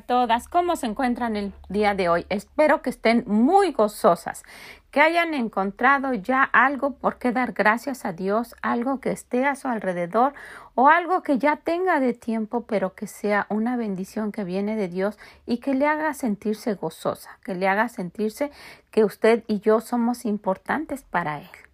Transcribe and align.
Todas, 0.00 0.48
¿cómo 0.48 0.76
se 0.76 0.86
encuentran 0.86 1.36
el 1.36 1.52
día 1.68 1.94
de 1.94 2.08
hoy? 2.08 2.26
Espero 2.28 2.82
que 2.82 2.90
estén 2.90 3.24
muy 3.26 3.72
gozosas, 3.72 4.44
que 4.90 5.00
hayan 5.00 5.34
encontrado 5.34 6.14
ya 6.14 6.42
algo 6.42 6.92
por 6.92 7.18
qué 7.18 7.32
dar 7.32 7.52
gracias 7.52 8.04
a 8.04 8.12
Dios, 8.12 8.56
algo 8.62 9.00
que 9.00 9.10
esté 9.10 9.46
a 9.46 9.54
su 9.54 9.68
alrededor 9.68 10.32
o 10.74 10.88
algo 10.88 11.22
que 11.22 11.38
ya 11.38 11.56
tenga 11.56 12.00
de 12.00 12.14
tiempo, 12.14 12.64
pero 12.66 12.94
que 12.94 13.06
sea 13.06 13.46
una 13.50 13.76
bendición 13.76 14.32
que 14.32 14.44
viene 14.44 14.76
de 14.76 14.88
Dios 14.88 15.18
y 15.46 15.58
que 15.58 15.74
le 15.74 15.86
haga 15.86 16.14
sentirse 16.14 16.74
gozosa, 16.74 17.38
que 17.44 17.54
le 17.54 17.68
haga 17.68 17.88
sentirse 17.88 18.50
que 18.90 19.04
usted 19.04 19.44
y 19.46 19.60
yo 19.60 19.80
somos 19.80 20.24
importantes 20.24 21.02
para 21.02 21.38
Él. 21.38 21.67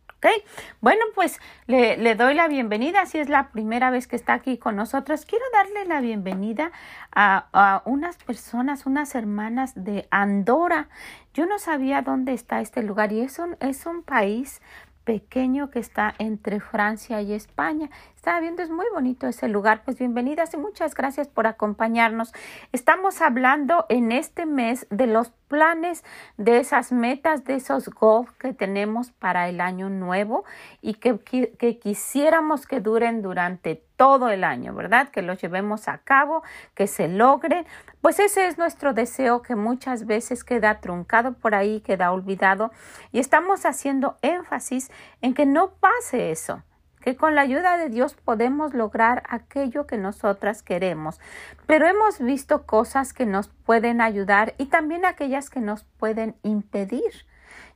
Bueno, 0.81 1.05
pues 1.15 1.39
le, 1.67 2.15
doy 2.15 2.35
la 2.35 2.49
bienvenida. 2.49 3.07
Si 3.07 3.19
es 3.19 3.29
la 3.29 3.49
primera 3.49 3.91
vez 3.91 4.07
que 4.07 4.17
está 4.17 4.35
aquí 4.35 4.59
con 4.59 4.77
nosotros, 4.77 5.27
quiero 5.27 5.45
darle 5.53 5.85
la 5.87 6.01
bienvenida 6.01 6.73
a, 7.15 7.47
a 7.53 7.83
unas 7.85 8.17
personas, 8.17 8.87
unas 8.87 9.15
hermanas 9.15 9.73
de 9.75 10.07
Andorra. 10.11 10.89
Yo 11.35 11.47
no 11.47 11.59
sabía 11.59 12.03
dónde 12.03 12.33
está 12.33 12.61
este 12.61 12.83
lugar 12.83 13.13
y 13.13 13.21
es 13.21 13.39
un, 13.39 13.57
es 13.61 13.87
un 13.87 14.03
país 14.03 14.63
pequeño 15.05 15.71
que 15.71 15.79
está 15.79 16.15
entre 16.19 16.61
Francia 16.61 17.21
y 17.21 17.33
España. 17.33 17.91
Estaba 18.17 18.41
viendo, 18.41 18.63
es 18.63 18.71
muy 18.71 18.87
bonito 18.93 19.27
ese 19.27 19.49
lugar. 19.49 19.83
Pues 19.85 19.99
bienvenidas 19.99 20.55
y 20.55 20.57
muchas 20.57 20.95
gracias 20.95 21.29
por 21.29 21.47
acompañarnos. 21.47 22.33
Estamos 22.73 23.21
hablando 23.21 23.85
en 23.89 24.13
este 24.13 24.47
mes 24.47 24.87
de 24.91 25.07
los 25.07 25.31
planes, 25.49 26.05
de 26.37 26.59
esas 26.59 26.91
metas, 26.91 27.45
de 27.45 27.57
esos 27.57 27.89
goals 27.89 28.33
que 28.33 28.55
tenemos 28.55 29.11
para 29.13 29.49
el 29.49 29.61
año 29.61 29.91
nuevo 29.91 30.45
y 30.81 30.95
que, 30.95 31.19
que, 31.19 31.79
quisiéramos 31.79 32.67
que 32.67 32.81
duren 32.81 33.23
durante 33.23 33.85
todo 33.97 34.29
el 34.31 34.45
año, 34.45 34.75
¿verdad? 34.75 35.09
Que 35.09 35.23
los 35.23 35.41
llevemos 35.41 35.89
a 35.89 35.99
cabo, 35.99 36.43
que 36.75 36.87
se 36.87 37.09
logren. 37.09 37.67
Pues 38.01 38.19
ese 38.19 38.47
es 38.47 38.59
nuestro 38.59 38.93
deseo 38.93 39.43
que 39.43 39.57
muchas 39.57 40.07
veces 40.07 40.45
queda 40.45 40.81
truncado 40.81 41.35
por 41.35 41.55
ahí, 41.55 41.81
queda 41.81 42.13
olvidado 42.13 42.71
y 43.13 43.19
estamos 43.19 43.65
haciendo 43.67 44.17
énfasis 44.23 44.91
en 45.23 45.35
que 45.35 45.47
no 45.47 45.73
pase 45.75 46.31
eso 46.31 46.63
que 47.05 47.17
con 47.17 47.35
la 47.35 47.43
ayuda 47.43 47.77
de 47.77 47.91
Dios 47.91 48.15
podemos 48.15 48.73
lograr 48.73 49.25
aquello 49.29 49.87
que 49.87 49.99
nosotras 49.99 50.63
queremos. 50.63 51.21
Pero 51.67 51.87
hemos 51.87 52.19
visto 52.19 52.65
cosas 52.65 53.13
que 53.13 53.27
nos 53.27 53.49
pueden 53.49 54.01
ayudar 54.01 54.55
y 54.57 54.67
también 54.67 55.05
aquellas 55.05 55.51
que 55.51 55.61
nos 55.61 55.85
pueden 55.85 56.35
impedir 56.43 57.27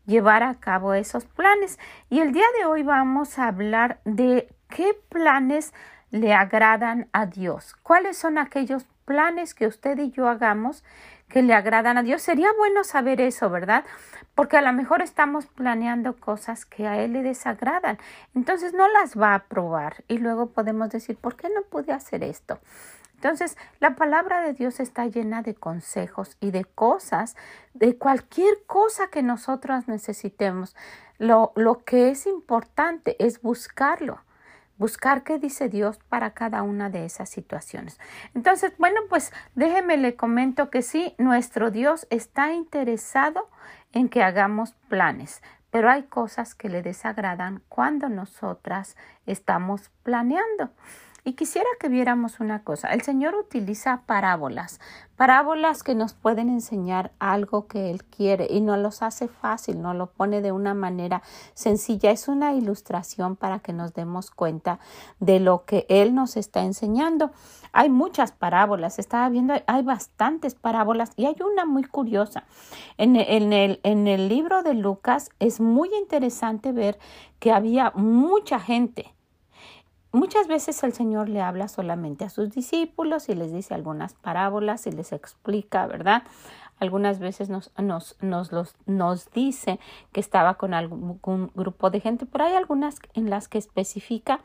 llevar 0.06 0.42
a 0.42 0.54
cabo 0.54 0.94
esos 0.94 1.26
planes. 1.26 1.78
Y 2.08 2.20
el 2.20 2.32
día 2.32 2.46
de 2.58 2.64
hoy 2.64 2.82
vamos 2.82 3.38
a 3.38 3.48
hablar 3.48 4.00
de 4.06 4.48
qué 4.70 4.98
planes 5.10 5.74
le 6.10 6.34
agradan 6.34 7.08
a 7.12 7.26
Dios. 7.26 7.76
¿Cuáles 7.82 8.16
son 8.16 8.38
aquellos 8.38 8.84
planes 9.04 9.54
que 9.54 9.66
usted 9.66 9.98
y 9.98 10.10
yo 10.10 10.28
hagamos 10.28 10.84
que 11.28 11.42
le 11.42 11.54
agradan 11.54 11.98
a 11.98 12.02
Dios? 12.02 12.22
Sería 12.22 12.50
bueno 12.58 12.84
saber 12.84 13.20
eso, 13.20 13.50
¿verdad? 13.50 13.84
porque 14.38 14.56
a 14.56 14.62
lo 14.62 14.72
mejor 14.72 15.02
estamos 15.02 15.46
planeando 15.46 16.14
cosas 16.14 16.64
que 16.64 16.86
a 16.86 17.02
él 17.02 17.14
le 17.14 17.24
desagradan. 17.24 17.98
Entonces 18.36 18.72
no 18.72 18.86
las 18.86 19.18
va 19.18 19.34
a 19.34 19.46
probar 19.46 20.04
y 20.06 20.18
luego 20.18 20.50
podemos 20.50 20.90
decir, 20.90 21.16
¿por 21.16 21.34
qué 21.34 21.48
no 21.48 21.62
pude 21.62 21.92
hacer 21.92 22.22
esto? 22.22 22.60
Entonces, 23.16 23.58
la 23.80 23.96
palabra 23.96 24.40
de 24.40 24.52
Dios 24.52 24.78
está 24.78 25.06
llena 25.06 25.42
de 25.42 25.56
consejos 25.56 26.36
y 26.38 26.52
de 26.52 26.64
cosas, 26.64 27.34
de 27.74 27.98
cualquier 27.98 28.62
cosa 28.68 29.08
que 29.08 29.24
nosotros 29.24 29.88
necesitemos. 29.88 30.76
Lo, 31.18 31.50
lo 31.56 31.82
que 31.82 32.10
es 32.10 32.24
importante 32.28 33.16
es 33.18 33.42
buscarlo 33.42 34.20
buscar 34.78 35.24
qué 35.24 35.38
dice 35.38 35.68
Dios 35.68 35.98
para 36.08 36.30
cada 36.30 36.62
una 36.62 36.88
de 36.88 37.04
esas 37.04 37.28
situaciones. 37.28 38.00
Entonces, 38.34 38.72
bueno, 38.78 39.00
pues 39.08 39.32
déjeme 39.54 39.96
le 39.96 40.16
comento 40.16 40.70
que 40.70 40.82
sí, 40.82 41.14
nuestro 41.18 41.70
Dios 41.70 42.06
está 42.10 42.52
interesado 42.52 43.50
en 43.92 44.08
que 44.08 44.22
hagamos 44.22 44.72
planes, 44.88 45.42
pero 45.70 45.90
hay 45.90 46.04
cosas 46.04 46.54
que 46.54 46.68
le 46.68 46.82
desagradan 46.82 47.62
cuando 47.68 48.08
nosotras 48.08 48.96
estamos 49.26 49.90
planeando. 50.02 50.70
Y 51.28 51.34
quisiera 51.34 51.68
que 51.78 51.90
viéramos 51.90 52.40
una 52.40 52.64
cosa. 52.64 52.88
El 52.88 53.02
Señor 53.02 53.34
utiliza 53.34 54.00
parábolas, 54.06 54.80
parábolas 55.14 55.82
que 55.82 55.94
nos 55.94 56.14
pueden 56.14 56.48
enseñar 56.48 57.12
algo 57.18 57.66
que 57.66 57.90
Él 57.90 58.02
quiere 58.04 58.46
y 58.48 58.62
no 58.62 58.78
los 58.78 59.02
hace 59.02 59.28
fácil, 59.28 59.82
no 59.82 59.92
lo 59.92 60.06
pone 60.06 60.40
de 60.40 60.52
una 60.52 60.72
manera 60.72 61.20
sencilla. 61.52 62.12
Es 62.12 62.28
una 62.28 62.54
ilustración 62.54 63.36
para 63.36 63.58
que 63.58 63.74
nos 63.74 63.92
demos 63.92 64.30
cuenta 64.30 64.78
de 65.20 65.38
lo 65.38 65.66
que 65.66 65.84
Él 65.90 66.14
nos 66.14 66.38
está 66.38 66.62
enseñando. 66.62 67.30
Hay 67.74 67.90
muchas 67.90 68.32
parábolas, 68.32 68.98
estaba 68.98 69.28
viendo, 69.28 69.52
hay 69.66 69.82
bastantes 69.82 70.54
parábolas 70.54 71.12
y 71.16 71.26
hay 71.26 71.36
una 71.44 71.66
muy 71.66 71.84
curiosa. 71.84 72.44
En, 72.96 73.16
en, 73.16 73.52
el, 73.52 73.80
en 73.82 74.08
el 74.08 74.30
libro 74.30 74.62
de 74.62 74.72
Lucas 74.72 75.28
es 75.40 75.60
muy 75.60 75.90
interesante 75.94 76.72
ver 76.72 76.98
que 77.38 77.52
había 77.52 77.92
mucha 77.94 78.58
gente 78.58 79.12
Muchas 80.18 80.48
veces 80.48 80.82
el 80.82 80.92
Señor 80.94 81.28
le 81.28 81.40
habla 81.40 81.68
solamente 81.68 82.24
a 82.24 82.28
sus 82.28 82.50
discípulos 82.50 83.28
y 83.28 83.36
les 83.36 83.52
dice 83.52 83.72
algunas 83.72 84.14
parábolas 84.14 84.84
y 84.88 84.90
les 84.90 85.12
explica, 85.12 85.86
¿verdad? 85.86 86.24
Algunas 86.80 87.20
veces 87.20 87.50
nos, 87.50 87.70
nos, 87.78 88.16
los, 88.20 88.74
nos 88.86 89.30
dice 89.30 89.78
que 90.10 90.18
estaba 90.18 90.54
con 90.54 90.74
algún 90.74 91.52
grupo 91.54 91.90
de 91.90 92.00
gente, 92.00 92.26
pero 92.26 92.46
hay 92.46 92.54
algunas 92.54 92.96
en 93.14 93.30
las 93.30 93.46
que 93.46 93.58
especifica 93.58 94.40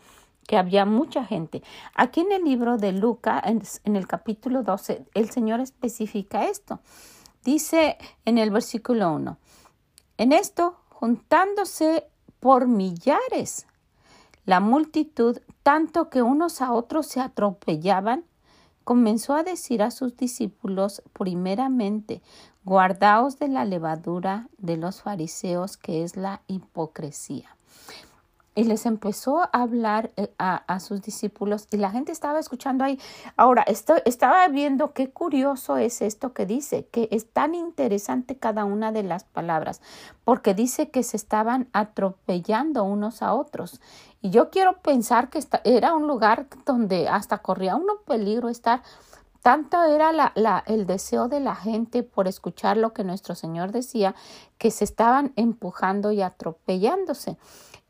que 0.45 0.57
había 0.57 0.85
mucha 0.85 1.25
gente. 1.25 1.63
Aquí 1.95 2.19
en 2.19 2.33
el 2.33 2.43
libro 2.43 2.77
de 2.77 2.91
Lucas, 2.91 3.41
en, 3.43 3.63
en 3.83 3.95
el 3.95 4.05
capítulo 4.05 4.61
12, 4.61 5.07
el 5.15 5.31
Señor 5.31 5.59
especifica 5.59 6.45
esto. 6.45 6.81
Dice 7.43 7.97
en 8.25 8.37
el 8.37 8.51
versículo 8.51 9.11
1, 9.11 9.37
en 10.19 10.33
esto, 10.33 10.77
juntándose 10.89 12.05
por 12.39 12.67
millares 12.67 13.65
la 14.45 14.59
multitud, 14.59 15.37
tanto 15.63 16.09
que 16.09 16.21
unos 16.21 16.61
a 16.61 16.71
otros 16.71 17.07
se 17.07 17.21
atropellaban, 17.21 18.25
comenzó 18.83 19.33
a 19.33 19.43
decir 19.43 19.81
a 19.81 19.91
sus 19.91 20.15
discípulos 20.15 21.01
primeramente, 21.13 22.21
guardaos 22.65 23.39
de 23.39 23.47
la 23.47 23.65
levadura 23.65 24.49
de 24.57 24.77
los 24.77 25.01
fariseos, 25.01 25.77
que 25.77 26.03
es 26.03 26.15
la 26.15 26.41
hipocresía 26.47 27.55
y 28.55 28.65
les 28.65 28.85
empezó 28.85 29.41
a 29.41 29.49
hablar 29.51 30.11
eh, 30.15 30.31
a, 30.37 30.79
sus 30.79 31.01
discípulos 31.01 31.67
y 31.71 31.77
la 31.77 31.91
gente 31.91 32.11
estaba 32.11 32.39
escuchando 32.39 32.83
ahí. 32.83 32.99
Ahora, 33.35 33.63
esto, 33.63 33.95
estaba 34.05 34.47
viendo 34.47 34.93
qué 34.93 35.09
curioso 35.09 35.77
es 35.77 36.01
esto 36.01 36.33
que 36.33 36.45
dice, 36.45 36.87
que 36.91 37.07
es 37.11 37.31
tan 37.31 37.55
interesante 37.55 38.37
cada 38.37 38.65
una 38.65 38.91
de 38.91 39.03
las 39.03 39.23
palabras, 39.23 39.81
porque 40.23 40.53
dice 40.53 40.89
que 40.89 41.03
se 41.03 41.17
estaban 41.17 41.67
atropellando 41.73 42.83
unos 42.83 43.21
a 43.21 43.33
otros. 43.33 43.81
Y 44.21 44.29
yo 44.29 44.49
quiero 44.49 44.79
pensar 44.81 45.29
que 45.29 45.39
era 45.63 45.93
un 45.93 46.07
lugar 46.07 46.47
donde 46.65 47.09
hasta 47.09 47.39
corría 47.39 47.75
uno 47.75 47.97
peligro 48.05 48.49
estar. 48.49 48.81
Tanto 49.41 49.83
era 49.83 50.31
el 50.67 50.87
deseo 50.87 51.27
de 51.27 51.41
la 51.41 51.55
gente 51.55 52.01
por 52.01 52.29
escuchar 52.29 52.77
lo 52.77 52.93
que 52.93 53.03
nuestro 53.03 53.35
Señor 53.35 53.73
decía, 53.73 54.15
que 54.57 54.71
se 54.71 54.85
estaban 54.85 55.33
empujando 55.35 56.13
y 56.13 56.21
atropellándose. 56.21 57.37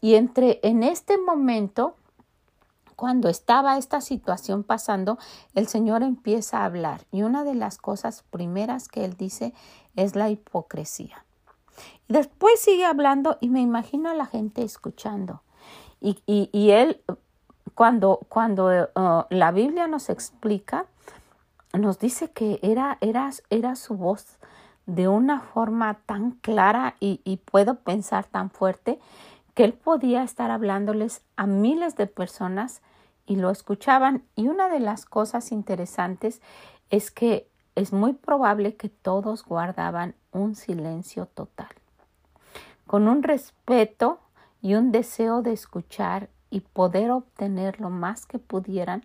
Y 0.03 0.15
entre 0.15 0.59
en 0.63 0.83
este 0.83 1.17
momento, 1.17 1.95
cuando 2.97 3.29
estaba 3.29 3.77
esta 3.77 4.01
situación 4.01 4.63
pasando, 4.63 5.17
el 5.55 5.67
Señor 5.67 6.03
empieza 6.03 6.57
a 6.57 6.65
hablar. 6.65 7.05
Y 7.13 7.21
una 7.21 7.45
de 7.45 7.55
las 7.55 7.77
cosas 7.77 8.25
primeras 8.29 8.89
que 8.89 9.05
Él 9.05 9.15
dice 9.15 9.53
es 9.95 10.17
la 10.17 10.29
hipocresía. 10.29 11.23
Y 12.09 12.15
después 12.15 12.59
sigue 12.59 12.83
hablando 12.83 13.38
y 13.39 13.47
me 13.47 13.61
imagino 13.61 14.09
a 14.09 14.13
la 14.13 14.25
gente 14.25 14.63
escuchando. 14.63 15.41
Y, 16.01 16.17
y, 16.25 16.71
Él, 16.71 17.00
cuando, 17.73 18.19
cuando 18.27 18.65
uh, 18.65 19.23
la 19.29 19.51
Biblia 19.51 19.88
nos 19.88 20.09
explica, 20.09 20.85
nos 21.71 21.97
dice 22.00 22.29
que 22.29 22.59
era, 22.61 22.97
era, 23.00 23.31
era 23.50 23.77
su 23.77 23.95
voz 23.95 24.38
de 24.85 25.07
una 25.07 25.39
forma 25.39 25.94
tan 26.05 26.31
clara 26.31 26.97
y 27.00 27.38
puedo 27.45 27.75
pensar 27.75 28.25
tan 28.25 28.50
fuerte 28.50 29.00
que 29.53 29.63
él 29.63 29.73
podía 29.73 30.23
estar 30.23 30.51
hablándoles 30.51 31.21
a 31.35 31.45
miles 31.45 31.95
de 31.95 32.07
personas 32.07 32.81
y 33.25 33.35
lo 33.35 33.50
escuchaban. 33.50 34.23
Y 34.35 34.47
una 34.47 34.69
de 34.69 34.79
las 34.79 35.05
cosas 35.05 35.51
interesantes 35.51 36.41
es 36.89 37.11
que 37.11 37.47
es 37.75 37.94
muy 37.94 38.13
probable 38.13 38.75
que 38.75 38.89
todos 38.89 39.44
guardaban 39.44 40.15
un 40.31 40.55
silencio 40.55 41.25
total, 41.25 41.69
con 42.88 43.07
un 43.07 43.23
respeto 43.23 44.19
y 44.61 44.75
un 44.75 44.91
deseo 44.91 45.41
de 45.41 45.53
escuchar 45.53 46.29
y 46.50 46.59
poder 46.61 47.11
obtener 47.11 47.79
lo 47.79 47.89
más 47.89 48.25
que 48.25 48.39
pudieran 48.39 49.03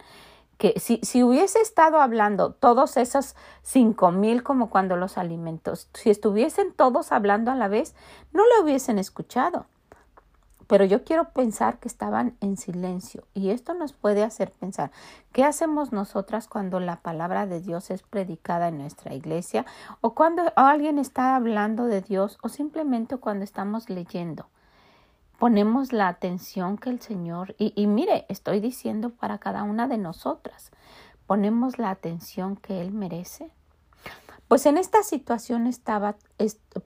que 0.58 0.74
si, 0.80 0.98
si 1.04 1.22
hubiese 1.22 1.60
estado 1.60 2.00
hablando 2.00 2.52
todos 2.52 2.96
esos 2.96 3.36
cinco 3.62 4.10
mil 4.10 4.42
como 4.42 4.70
cuando 4.70 4.96
los 4.96 5.16
alimentos, 5.16 5.88
si 5.94 6.10
estuviesen 6.10 6.72
todos 6.74 7.12
hablando 7.12 7.52
a 7.52 7.54
la 7.54 7.68
vez, 7.68 7.94
no 8.32 8.42
le 8.44 8.64
hubiesen 8.64 8.98
escuchado. 8.98 9.66
Pero 10.68 10.84
yo 10.84 11.02
quiero 11.02 11.30
pensar 11.30 11.78
que 11.78 11.88
estaban 11.88 12.36
en 12.42 12.58
silencio 12.58 13.24
y 13.32 13.50
esto 13.50 13.72
nos 13.72 13.94
puede 13.94 14.22
hacer 14.22 14.52
pensar, 14.52 14.92
¿qué 15.32 15.42
hacemos 15.42 15.92
nosotras 15.92 16.46
cuando 16.46 16.78
la 16.78 16.96
palabra 16.96 17.46
de 17.46 17.60
Dios 17.60 17.90
es 17.90 18.02
predicada 18.02 18.68
en 18.68 18.78
nuestra 18.78 19.14
iglesia 19.14 19.64
o 20.02 20.14
cuando 20.14 20.52
alguien 20.56 20.98
está 20.98 21.34
hablando 21.36 21.86
de 21.86 22.02
Dios 22.02 22.38
o 22.42 22.50
simplemente 22.50 23.16
cuando 23.16 23.44
estamos 23.44 23.88
leyendo? 23.88 24.46
Ponemos 25.38 25.92
la 25.94 26.08
atención 26.08 26.76
que 26.76 26.90
el 26.90 27.00
Señor, 27.00 27.54
y, 27.58 27.72
y 27.74 27.86
mire, 27.86 28.26
estoy 28.28 28.60
diciendo 28.60 29.10
para 29.10 29.38
cada 29.38 29.62
una 29.62 29.88
de 29.88 29.96
nosotras, 29.96 30.70
ponemos 31.26 31.78
la 31.78 31.90
atención 31.90 32.56
que 32.56 32.82
Él 32.82 32.92
merece. 32.92 33.50
Pues 34.48 34.66
en 34.66 34.76
esta 34.76 35.02
situación 35.02 35.66
estaba 35.66 36.16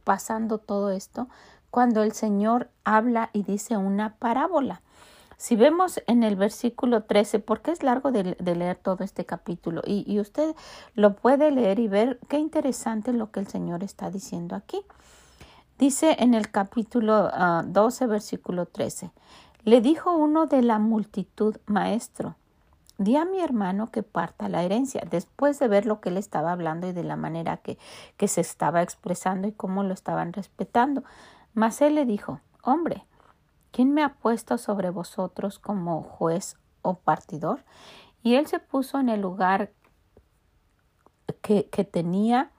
pasando 0.05 0.59
todo 0.59 0.91
esto 0.91 1.29
cuando 1.73 2.03
el 2.03 2.13
Señor 2.13 2.69
habla 2.85 3.31
y 3.33 3.45
dice 3.45 3.79
una 3.79 4.17
parábola. 4.17 4.83
Si 5.39 5.57
vemos 5.57 6.03
en 6.07 6.23
el 6.23 6.37
versículo 6.37 7.05
13, 7.05 7.39
porque 7.39 7.71
es 7.71 7.83
largo 7.83 8.13
de, 8.13 8.37
leer 8.39 8.77
todo 8.77 9.03
este 9.03 9.25
capítulo 9.25 9.81
y, 9.87 10.21
usted 10.21 10.55
lo 10.95 11.17
puede 11.17 11.51
leer 11.51 11.79
y 11.79 11.89
ver 11.89 12.21
qué 12.29 12.39
interesante 12.39 13.15
lo 13.15 13.31
que 13.31 13.41
el 13.41 13.49
Señor 13.49 13.83
está 13.83 14.11
diciendo 14.11 14.55
aquí. 14.55 14.83
Dice 15.79 16.15
en 16.19 16.35
el 16.35 16.51
capítulo 16.51 17.31
12, 17.65 18.05
ah, 18.05 18.07
versículo 18.07 18.67
13, 18.67 19.11
le 19.65 19.81
dijo 19.81 20.15
uno 20.15 20.45
de 20.45 20.61
la 20.61 20.79
multitud, 20.79 21.57
maestro, 21.65 22.37
di 22.99 23.17
a 23.17 23.25
mi 23.25 23.41
hermano 23.41 23.91
que 23.91 24.03
parta 24.03 24.51
la 24.51 24.63
herencia, 24.63 25.03
después 25.11 25.59
de 25.59 25.69
ver 25.69 25.87
lo 25.87 26.03
que 26.03 26.11
él 26.11 26.19
estaba 26.19 26.53
hablando 26.53 26.87
y 26.87 26.93
de 26.93 27.03
la 27.03 27.17
manera 27.17 27.57
que, 27.57 27.79
que 28.19 28.29
se 28.29 28.43
estaba 28.43 28.83
expresando 28.83 29.49
y 29.49 29.53
cómo 29.53 29.83
lo 29.83 29.95
estaban 29.95 30.35
respetando. 30.35 31.03
Mas 31.55 31.83
él 31.83 31.95
le 31.95 32.07
dijo, 32.07 32.41
Hombre, 32.63 33.05
¿quién 33.73 33.93
me 33.93 34.05
ha 34.05 34.15
puesto 34.15 34.57
sobre 34.57 34.91
vosotros 34.91 35.59
como 35.59 36.03
juez 36.03 36.57
o 36.83 36.95
partidor? 36.95 37.65
Y 38.23 38.37
él 38.37 38.47
se 38.47 38.61
puso 38.61 39.01
en 39.01 39.09
el 39.09 39.21
lugar 39.21 39.73
que, 41.43 41.65
tenía 41.85 42.51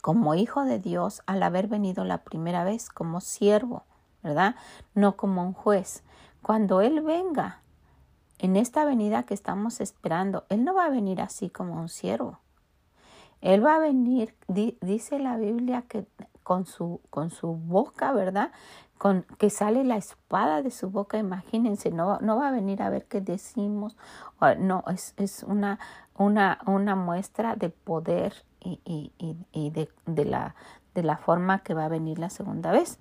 como 0.00 0.34
hijo 0.34 0.64
de 0.64 0.78
Dios 0.80 1.22
al 1.26 1.42
haber 1.42 1.68
venido 1.68 2.04
la 2.04 2.24
primera 2.24 2.64
vez 2.64 2.88
como 2.88 3.20
siervo, 3.20 3.84
¿verdad? 4.22 4.56
No 4.94 5.16
como 5.16 5.44
un 5.44 5.52
juez. 5.52 6.02
Cuando 6.42 6.80
Él 6.80 7.00
venga, 7.00 7.62
en 8.38 8.56
esta 8.56 8.84
venida 8.84 9.22
que 9.22 9.34
estamos 9.34 9.80
esperando, 9.80 10.44
Él 10.48 10.64
no 10.64 10.74
va 10.74 10.86
a 10.86 10.90
venir 10.90 11.20
así 11.20 11.48
como 11.48 11.80
un 11.80 11.88
siervo. 11.88 12.40
Él 13.40 13.64
va 13.64 13.76
a 13.76 13.78
venir, 13.78 14.34
dice 14.48 15.18
la 15.18 15.36
Biblia 15.36 15.82
que 15.82 16.06
con 16.44 16.66
su, 16.66 17.00
con 17.10 17.30
su 17.30 17.54
boca, 17.54 18.12
¿verdad? 18.12 18.52
Con 18.98 19.22
que 19.38 19.50
sale 19.50 19.82
la 19.82 19.96
espada 19.96 20.62
de 20.62 20.70
su 20.70 20.90
boca, 20.90 21.18
imagínense, 21.18 21.90
no, 21.90 22.18
no 22.20 22.36
va 22.36 22.48
a 22.48 22.52
venir 22.52 22.82
a 22.82 22.90
ver 22.90 23.06
qué 23.06 23.20
decimos, 23.20 23.96
no, 24.58 24.84
es, 24.86 25.14
es 25.16 25.42
una, 25.42 25.80
una, 26.16 26.60
una 26.66 26.94
muestra 26.94 27.56
de 27.56 27.70
poder 27.70 28.44
y, 28.60 28.80
y, 28.84 29.12
y 29.52 29.70
de, 29.70 29.88
de, 30.06 30.24
la, 30.24 30.54
de 30.94 31.02
la 31.02 31.16
forma 31.16 31.60
que 31.60 31.74
va 31.74 31.86
a 31.86 31.88
venir 31.88 32.18
la 32.18 32.30
segunda 32.30 32.70
vez. 32.70 32.98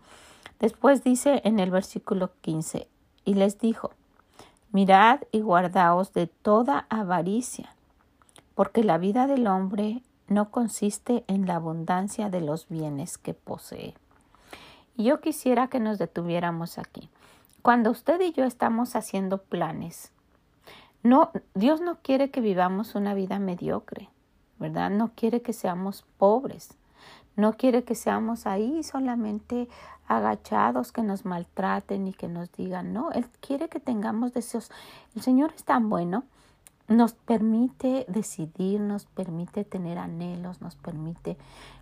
Después 0.60 1.04
dice 1.04 1.42
en 1.44 1.60
el 1.60 1.70
versículo 1.70 2.32
15, 2.42 2.88
y 3.26 3.34
les 3.36 3.60
dijo, 3.60 3.92
mirad 4.72 5.22
y 5.32 5.42
guardaos 5.42 6.14
de 6.14 6.28
toda 6.28 6.86
avaricia, 6.90 7.76
porque 8.56 8.84
la 8.84 8.98
vida 8.98 9.28
del 9.28 9.48
hombre 9.48 10.02
no 10.28 10.52
consiste 10.52 11.24
en 11.28 11.46
la 11.46 11.56
abundancia 11.56 12.30
de 12.30 12.42
los 12.42 12.68
bienes 12.70 13.18
que 13.18 13.34
posee. 13.34 13.94
Yo 14.98 15.22
quisiera 15.22 15.68
que 15.68 15.80
nos 15.80 15.98
detuviéramos 15.98 16.78
aquí. 16.78 17.10
Cuando 17.62 17.92
usted 17.92 18.20
y 18.22 18.32
yo 18.34 18.44
estamos 18.44 18.96
haciendo 18.96 19.40
planes, 19.40 20.12
no, 21.02 21.32
Dios 21.54 21.82
no 21.82 21.98
quiere 22.02 22.30
que 22.30 22.42
vivamos 22.42 22.96
una 22.96 23.14
vida 23.14 23.40
mediocre, 23.40 24.10
¿verdad? 24.60 24.90
No 24.90 25.12
quiere 25.16 25.42
que 25.42 25.54
seamos 25.54 26.06
pobres, 26.18 26.76
no 27.36 27.54
quiere 27.54 27.84
que 27.84 27.96
seamos 27.96 28.46
ahí 28.46 28.84
solamente 28.84 29.68
agachados, 30.08 30.92
que 30.92 31.02
nos 31.02 31.26
maltraten 31.26 32.08
y 32.08 32.14
que 32.14 32.28
nos 32.28 32.52
digan, 32.52 32.94
no, 32.94 33.12
Él 33.12 33.28
quiere 33.40 33.70
que 33.70 33.80
tengamos 33.80 34.34
deseos. 34.34 34.70
El 35.16 35.22
Señor 35.22 35.54
es 35.56 35.64
tan 35.64 35.90
bueno 35.90 36.24
nos 36.88 37.14
permite 37.14 38.06
decidir, 38.08 38.80
nos 38.80 39.06
permite 39.06 39.64
tener 39.64 39.98
anhelos, 39.98 40.62
nos 40.62 40.76
permite 40.76 41.38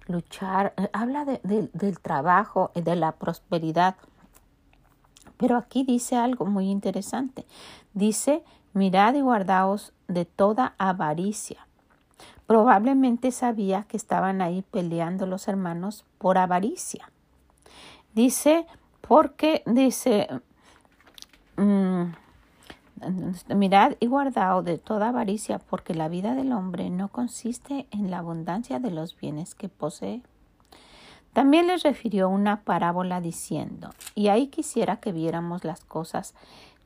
luchar. 0.07 0.73
Eh, 0.77 0.89
habla 0.93 1.25
del 1.25 1.99
trabajo, 1.99 2.71
de 2.75 2.95
la 2.95 3.13
prosperidad. 3.13 3.95
Pero 5.37 5.57
aquí 5.57 5.83
dice 5.83 6.17
algo 6.17 6.45
muy 6.45 6.69
interesante. 6.69 7.45
Dice, 7.93 8.43
mirad 8.73 9.15
y 9.15 9.21
guardaos 9.21 9.93
de 10.07 10.25
toda 10.25 10.75
avaricia. 10.77 11.67
Probablemente 12.45 13.31
sabía 13.31 13.83
que 13.83 13.97
estaban 13.97 14.41
ahí 14.41 14.61
peleando 14.61 15.25
los 15.25 15.47
hermanos 15.47 16.05
por 16.17 16.37
avaricia. 16.37 17.09
Dice, 18.13 18.67
porque 18.99 19.63
dice, 19.65 20.27
mm, 21.55 22.03
Mirad 23.47 23.93
y 23.99 24.07
guardaos 24.07 24.63
de 24.63 24.77
toda 24.77 25.09
avaricia, 25.09 25.59
porque 25.59 25.93
la 25.93 26.07
vida 26.07 26.35
del 26.35 26.51
hombre 26.51 26.89
no 26.89 27.07
consiste 27.07 27.87
en 27.91 28.11
la 28.11 28.19
abundancia 28.19 28.79
de 28.79 28.91
los 28.91 29.17
bienes 29.17 29.55
que 29.55 29.69
posee. 29.69 30.21
También 31.33 31.67
les 31.67 31.83
refirió 31.83 32.29
una 32.29 32.61
parábola 32.61 33.21
diciendo, 33.21 33.91
y 34.15 34.27
ahí 34.27 34.47
quisiera 34.47 34.97
que 34.97 35.11
viéramos 35.11 35.63
las 35.63 35.83
cosas 35.85 36.35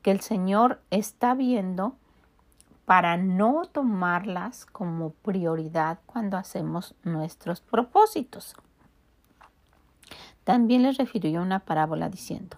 que 0.01 0.11
el 0.11 0.21
Señor 0.21 0.81
está 0.91 1.33
viendo 1.33 1.95
para 2.85 3.17
no 3.17 3.65
tomarlas 3.65 4.65
como 4.67 5.09
prioridad 5.09 5.99
cuando 6.05 6.37
hacemos 6.37 6.93
nuestros 7.03 7.59
propósitos. 7.59 8.55
También 10.43 10.83
les 10.83 10.97
refirió 10.97 11.41
una 11.41 11.59
parábola 11.59 12.09
diciendo, 12.09 12.57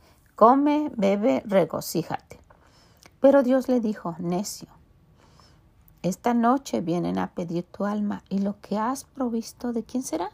come, 0.41 0.91
bebe, 0.97 1.43
regocíjate. 1.45 2.39
Pero 3.19 3.43
Dios 3.43 3.67
le 3.67 3.79
dijo, 3.79 4.15
necio, 4.17 4.69
esta 6.01 6.33
noche 6.33 6.81
vienen 6.81 7.19
a 7.19 7.27
pedir 7.27 7.63
tu 7.63 7.85
alma 7.85 8.23
y 8.27 8.39
lo 8.39 8.59
que 8.59 8.79
has 8.79 9.03
provisto, 9.03 9.71
¿de 9.71 9.83
quién 9.83 10.01
será? 10.01 10.31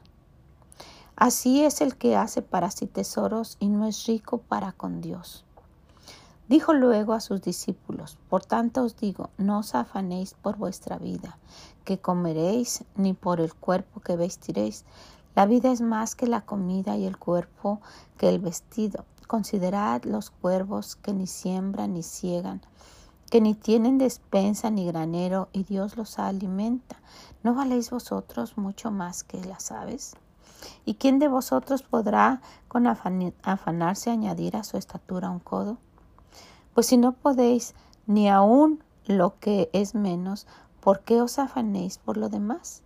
Así 1.17 1.65
es 1.65 1.81
el 1.81 1.97
que 1.97 2.15
hace 2.15 2.41
para 2.41 2.71
sí 2.71 2.87
tesoros 2.87 3.57
y 3.59 3.67
no 3.67 3.85
es 3.85 4.05
rico 4.05 4.37
para 4.37 4.71
con 4.71 5.01
Dios. 5.01 5.43
Dijo 6.47 6.71
luego 6.71 7.11
a 7.11 7.19
sus 7.19 7.41
discípulos, 7.41 8.17
Por 8.29 8.45
tanto 8.45 8.83
os 8.83 8.95
digo, 8.95 9.29
no 9.37 9.59
os 9.59 9.75
afanéis 9.75 10.35
por 10.35 10.55
vuestra 10.55 10.97
vida, 10.97 11.37
que 11.83 11.99
comeréis, 11.99 12.85
ni 12.95 13.11
por 13.11 13.41
el 13.41 13.53
cuerpo 13.53 13.99
que 13.99 14.15
vestiréis. 14.15 14.85
La 15.35 15.45
vida 15.45 15.69
es 15.69 15.81
más 15.81 16.15
que 16.15 16.27
la 16.27 16.45
comida 16.45 16.95
y 16.95 17.05
el 17.05 17.17
cuerpo 17.17 17.81
que 18.17 18.29
el 18.29 18.39
vestido. 18.39 19.03
Considerad 19.27 20.03
los 20.03 20.29
cuervos 20.29 20.95
que 20.95 21.13
ni 21.13 21.27
siembran 21.27 21.93
ni 21.93 22.03
ciegan, 22.03 22.61
que 23.29 23.41
ni 23.41 23.55
tienen 23.55 23.97
despensa 23.97 24.69
ni 24.69 24.85
granero, 24.85 25.49
y 25.51 25.63
Dios 25.63 25.97
los 25.97 26.17
alimenta. 26.17 27.01
¿No 27.43 27.53
valéis 27.53 27.89
vosotros 27.89 28.57
mucho 28.57 28.89
más 28.89 29.23
que 29.23 29.43
las 29.43 29.71
aves? 29.71 30.15
¿Y 30.85 30.95
quién 30.95 31.19
de 31.19 31.27
vosotros 31.27 31.83
podrá 31.83 32.41
con 32.67 32.87
afanarse 32.87 34.09
añadir 34.09 34.55
a 34.55 34.63
su 34.63 34.77
estatura 34.77 35.29
un 35.29 35.39
codo? 35.39 35.77
Pues 36.73 36.87
si 36.87 36.97
no 36.97 37.11
podéis 37.11 37.75
ni 38.05 38.29
aun 38.29 38.83
lo 39.05 39.39
que 39.39 39.69
es 39.73 39.93
menos, 39.93 40.47
¿por 40.79 41.01
qué 41.01 41.21
os 41.21 41.37
afanéis 41.37 41.97
por 41.97 42.17
lo 42.17 42.29
demás? 42.29 42.81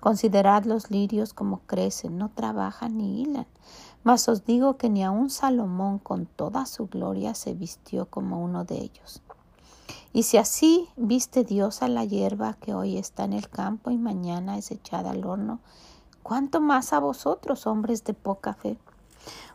Considerad 0.00 0.64
los 0.64 0.90
lirios 0.90 1.34
como 1.34 1.60
crecen, 1.66 2.18
no 2.18 2.30
trabajan 2.30 2.96
ni 2.96 3.20
hilan. 3.22 3.46
Mas 4.06 4.28
os 4.28 4.44
digo 4.44 4.76
que 4.76 4.88
ni 4.88 5.02
aun 5.02 5.30
Salomón 5.30 5.98
con 5.98 6.26
toda 6.26 6.64
su 6.66 6.86
gloria 6.86 7.34
se 7.34 7.54
vistió 7.54 8.06
como 8.06 8.40
uno 8.40 8.64
de 8.64 8.76
ellos. 8.76 9.20
Y 10.12 10.22
si 10.22 10.36
así 10.36 10.88
viste 10.94 11.42
Dios 11.42 11.82
a 11.82 11.88
la 11.88 12.04
hierba 12.04 12.54
que 12.54 12.72
hoy 12.72 12.98
está 12.98 13.24
en 13.24 13.32
el 13.32 13.48
campo 13.48 13.90
y 13.90 13.98
mañana 13.98 14.58
es 14.58 14.70
echada 14.70 15.10
al 15.10 15.26
horno, 15.26 15.58
¿cuánto 16.22 16.60
más 16.60 16.92
a 16.92 17.00
vosotros, 17.00 17.66
hombres 17.66 18.04
de 18.04 18.14
poca 18.14 18.54
fe? 18.54 18.78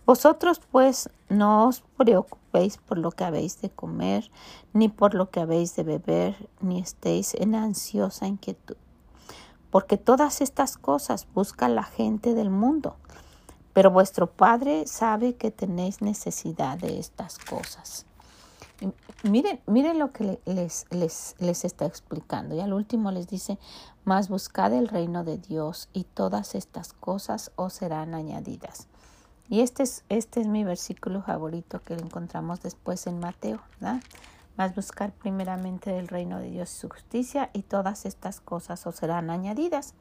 Vosotros 0.06 0.60
pues 0.70 1.10
no 1.30 1.70
os 1.70 1.82
preocupéis 1.96 2.78
por 2.78 2.98
lo 2.98 3.12
que 3.12 3.24
habéis 3.24 3.62
de 3.62 3.70
comer, 3.70 4.30
ni 4.74 4.90
por 4.90 5.14
lo 5.14 5.30
que 5.30 5.40
habéis 5.40 5.78
de 5.78 5.84
beber, 5.84 6.50
ni 6.60 6.82
estéis 6.82 7.36
en 7.36 7.56
ansiosa 7.56 8.28
inquietud. 8.28 8.76
Porque 9.70 9.96
todas 9.96 10.42
estas 10.42 10.76
cosas 10.76 11.26
busca 11.34 11.70
la 11.70 11.84
gente 11.84 12.34
del 12.34 12.50
mundo, 12.50 12.98
pero 13.74 13.92
vuestro 13.92 14.28
Padre 14.28 14.86
sabe 14.88 15.36
que 15.36 15.52
tenéis 15.52 16.02
necesidad 16.02 16.78
de 16.78 17.00
estas 17.00 17.38
cosas. 17.38 18.06
Miren, 19.24 19.62
miren 19.68 20.00
lo 20.00 20.12
que 20.12 20.40
les, 20.46 20.86
les, 20.90 21.36
les 21.38 21.66
está 21.66 21.86
explicando. 21.86 22.56
Y 22.56 22.62
al 22.62 22.74
último 22.74 23.12
les 23.12 23.28
dice, 23.28 23.60
más 24.06 24.30
buscad 24.30 24.74
el 24.74 24.88
reino 24.88 25.24
de 25.24 25.38
Dios 25.38 25.90
y 25.94 26.06
todas 26.06 26.56
estas 26.56 26.94
cosas 26.94 27.52
os 27.56 27.74
serán 27.74 28.16
añadidas. 28.16 28.88
Y 29.48 29.62
este 29.62 29.84
es, 29.84 30.04
este 30.10 30.42
es 30.42 30.48
mi 30.48 30.64
versículo 30.64 31.22
favorito 31.22 31.82
que 31.82 31.94
encontramos 31.94 32.62
después 32.62 33.06
en 33.06 33.20
Mateo. 33.20 33.62
Más 34.58 34.76
buscar 34.76 35.12
primeramente 35.12 36.00
el 36.00 36.08
reino 36.08 36.40
de 36.40 36.50
Dios 36.50 36.74
y 36.74 36.80
su 36.80 36.90
justicia 36.90 37.50
y 37.54 37.62
todas 37.62 38.06
estas 38.06 38.40
cosas 38.40 38.88
os 38.88 38.96
serán 38.96 39.30
añadidas. 39.30 39.94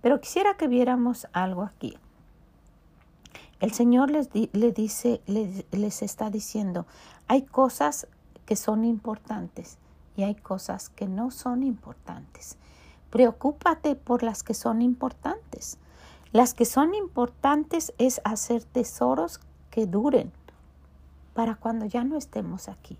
Pero 0.00 0.20
quisiera 0.20 0.56
que 0.56 0.66
viéramos 0.66 1.28
algo 1.32 1.62
aquí. 1.62 1.98
El 3.60 3.72
Señor 3.72 4.10
les 4.10 4.28
le 4.34 4.72
dice, 4.72 5.22
les 5.26 6.02
está 6.02 6.30
diciendo, 6.30 6.86
hay 7.26 7.42
cosas 7.42 8.06
que 8.44 8.56
son 8.56 8.84
importantes 8.84 9.78
y 10.16 10.22
hay 10.24 10.34
cosas 10.34 10.88
que 10.88 11.08
no 11.08 11.30
son 11.30 11.62
importantes. 11.62 12.56
Preocúpate 13.10 13.94
por 13.94 14.22
las 14.22 14.42
que 14.42 14.54
son 14.54 14.82
importantes. 14.82 15.78
Las 16.32 16.54
que 16.54 16.64
son 16.64 16.94
importantes 16.94 17.94
es 17.98 18.20
hacer 18.24 18.64
tesoros 18.64 19.40
que 19.70 19.86
duren 19.86 20.32
para 21.34 21.54
cuando 21.54 21.86
ya 21.86 22.04
no 22.04 22.16
estemos 22.16 22.68
aquí. 22.68 22.98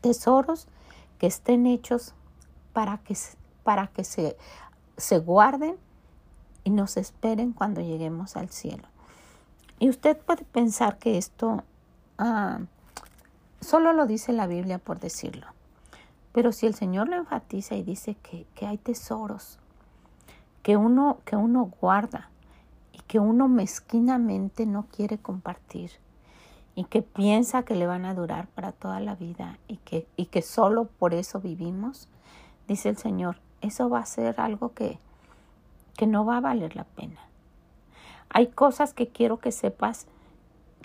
Tesoros 0.00 0.68
que 1.18 1.26
estén 1.26 1.66
hechos 1.66 2.14
para 2.72 2.98
que, 2.98 3.16
para 3.62 3.86
que 3.88 4.04
se, 4.04 4.36
se 4.96 5.18
guarden 5.18 5.76
y 6.64 6.70
nos 6.70 6.96
esperen 6.96 7.52
cuando 7.52 7.80
lleguemos 7.80 8.36
al 8.36 8.48
cielo. 8.48 8.84
Y 9.78 9.88
usted 9.88 10.16
puede 10.18 10.44
pensar 10.44 10.98
que 10.98 11.18
esto 11.18 11.62
ah, 12.18 12.60
solo 13.60 13.92
lo 13.92 14.06
dice 14.06 14.32
la 14.32 14.46
Biblia 14.46 14.78
por 14.78 14.98
decirlo. 14.98 15.46
Pero 16.32 16.50
si 16.50 16.66
el 16.66 16.74
Señor 16.74 17.08
lo 17.08 17.16
enfatiza 17.16 17.76
y 17.76 17.82
dice 17.82 18.16
que, 18.16 18.46
que 18.54 18.66
hay 18.66 18.78
tesoros 18.78 19.58
que 20.62 20.76
uno, 20.76 21.18
que 21.24 21.36
uno 21.36 21.70
guarda 21.80 22.30
y 22.92 22.98
que 23.00 23.20
uno 23.20 23.48
mezquinamente 23.48 24.66
no 24.66 24.86
quiere 24.90 25.18
compartir 25.18 25.92
y 26.74 26.84
que 26.84 27.02
piensa 27.02 27.64
que 27.64 27.74
le 27.76 27.86
van 27.86 28.04
a 28.04 28.14
durar 28.14 28.48
para 28.48 28.72
toda 28.72 28.98
la 28.98 29.14
vida 29.14 29.58
y 29.68 29.76
que, 29.76 30.08
y 30.16 30.26
que 30.26 30.42
solo 30.42 30.86
por 30.86 31.14
eso 31.14 31.40
vivimos, 31.40 32.08
dice 32.66 32.88
el 32.88 32.96
Señor, 32.96 33.36
eso 33.60 33.88
va 33.88 34.00
a 34.00 34.06
ser 34.06 34.40
algo 34.40 34.72
que, 34.72 34.98
que 35.96 36.06
no 36.06 36.24
va 36.24 36.38
a 36.38 36.40
valer 36.40 36.76
la 36.76 36.84
pena. 36.84 37.20
Hay 38.28 38.48
cosas 38.48 38.94
que 38.94 39.08
quiero 39.08 39.38
que 39.38 39.52
sepas 39.52 40.06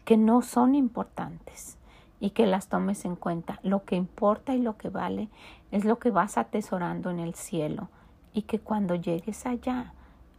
que 0.06 0.18
no 0.18 0.42
son 0.42 0.76
importantes 0.76 1.78
y 2.20 2.32
que 2.32 2.46
las 2.46 2.68
tomes 2.68 3.06
en 3.06 3.16
cuenta. 3.16 3.60
Lo 3.64 3.86
que 3.86 3.96
importa 3.96 4.54
y 4.54 4.60
lo 4.60 4.78
que 4.78 4.90
vale 4.90 5.30
es 5.72 5.86
lo 5.86 6.00
que 6.00 6.12
vas 6.12 6.38
atesorando 6.38 7.10
en 7.10 7.20
el 7.20 7.36
cielo 7.36 7.90
y 8.34 8.44
que 8.44 8.60
cuando 8.60 8.96
llegues 8.96 9.46
allá 9.46 9.94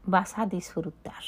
vas 0.05 0.39
a 0.39 0.47
disfrutar. 0.47 1.23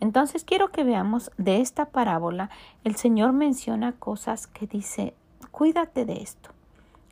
Entonces 0.00 0.44
quiero 0.44 0.72
que 0.72 0.82
veamos 0.82 1.30
de 1.38 1.60
esta 1.60 1.86
parábola, 1.86 2.50
el 2.82 2.96
Señor 2.96 3.32
menciona 3.32 3.92
cosas 3.92 4.48
que 4.48 4.66
dice, 4.66 5.14
cuídate 5.52 6.04
de 6.04 6.22
esto, 6.22 6.50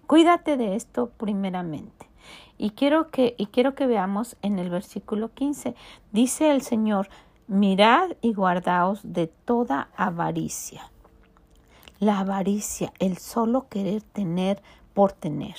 cuídate 0.09 0.57
de 0.57 0.75
esto 0.75 1.11
primeramente. 1.17 2.10
Y 2.63 2.73
quiero 2.73 3.11
que, 3.11 3.35
y 3.39 3.47
quiero 3.47 3.75
que 3.75 3.87
veamos 3.87 4.37
en 4.43 4.59
el 4.59 4.69
versículo 4.69 5.33
15, 5.33 5.75
dice 6.13 6.51
el 6.51 6.61
Señor, 6.61 7.09
mirad 7.49 8.11
y 8.21 8.35
guardaos 8.35 9.01
de 9.03 9.29
toda 9.29 9.89
avaricia. 9.97 10.91
La 12.01 12.19
avaricia, 12.19 12.93
el 12.99 13.17
solo 13.17 13.67
querer 13.71 14.03
tener 14.03 14.63
por 14.93 15.13
tener. 15.13 15.57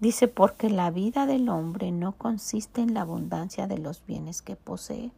Dice, 0.00 0.26
porque 0.26 0.70
la 0.70 0.90
vida 0.90 1.26
del 1.26 1.50
hombre 1.50 1.92
no 1.92 2.12
consiste 2.12 2.80
en 2.80 2.94
la 2.94 3.02
abundancia 3.02 3.66
de 3.66 3.76
los 3.76 4.02
bienes 4.06 4.40
que 4.40 4.56
posee. 4.56 5.10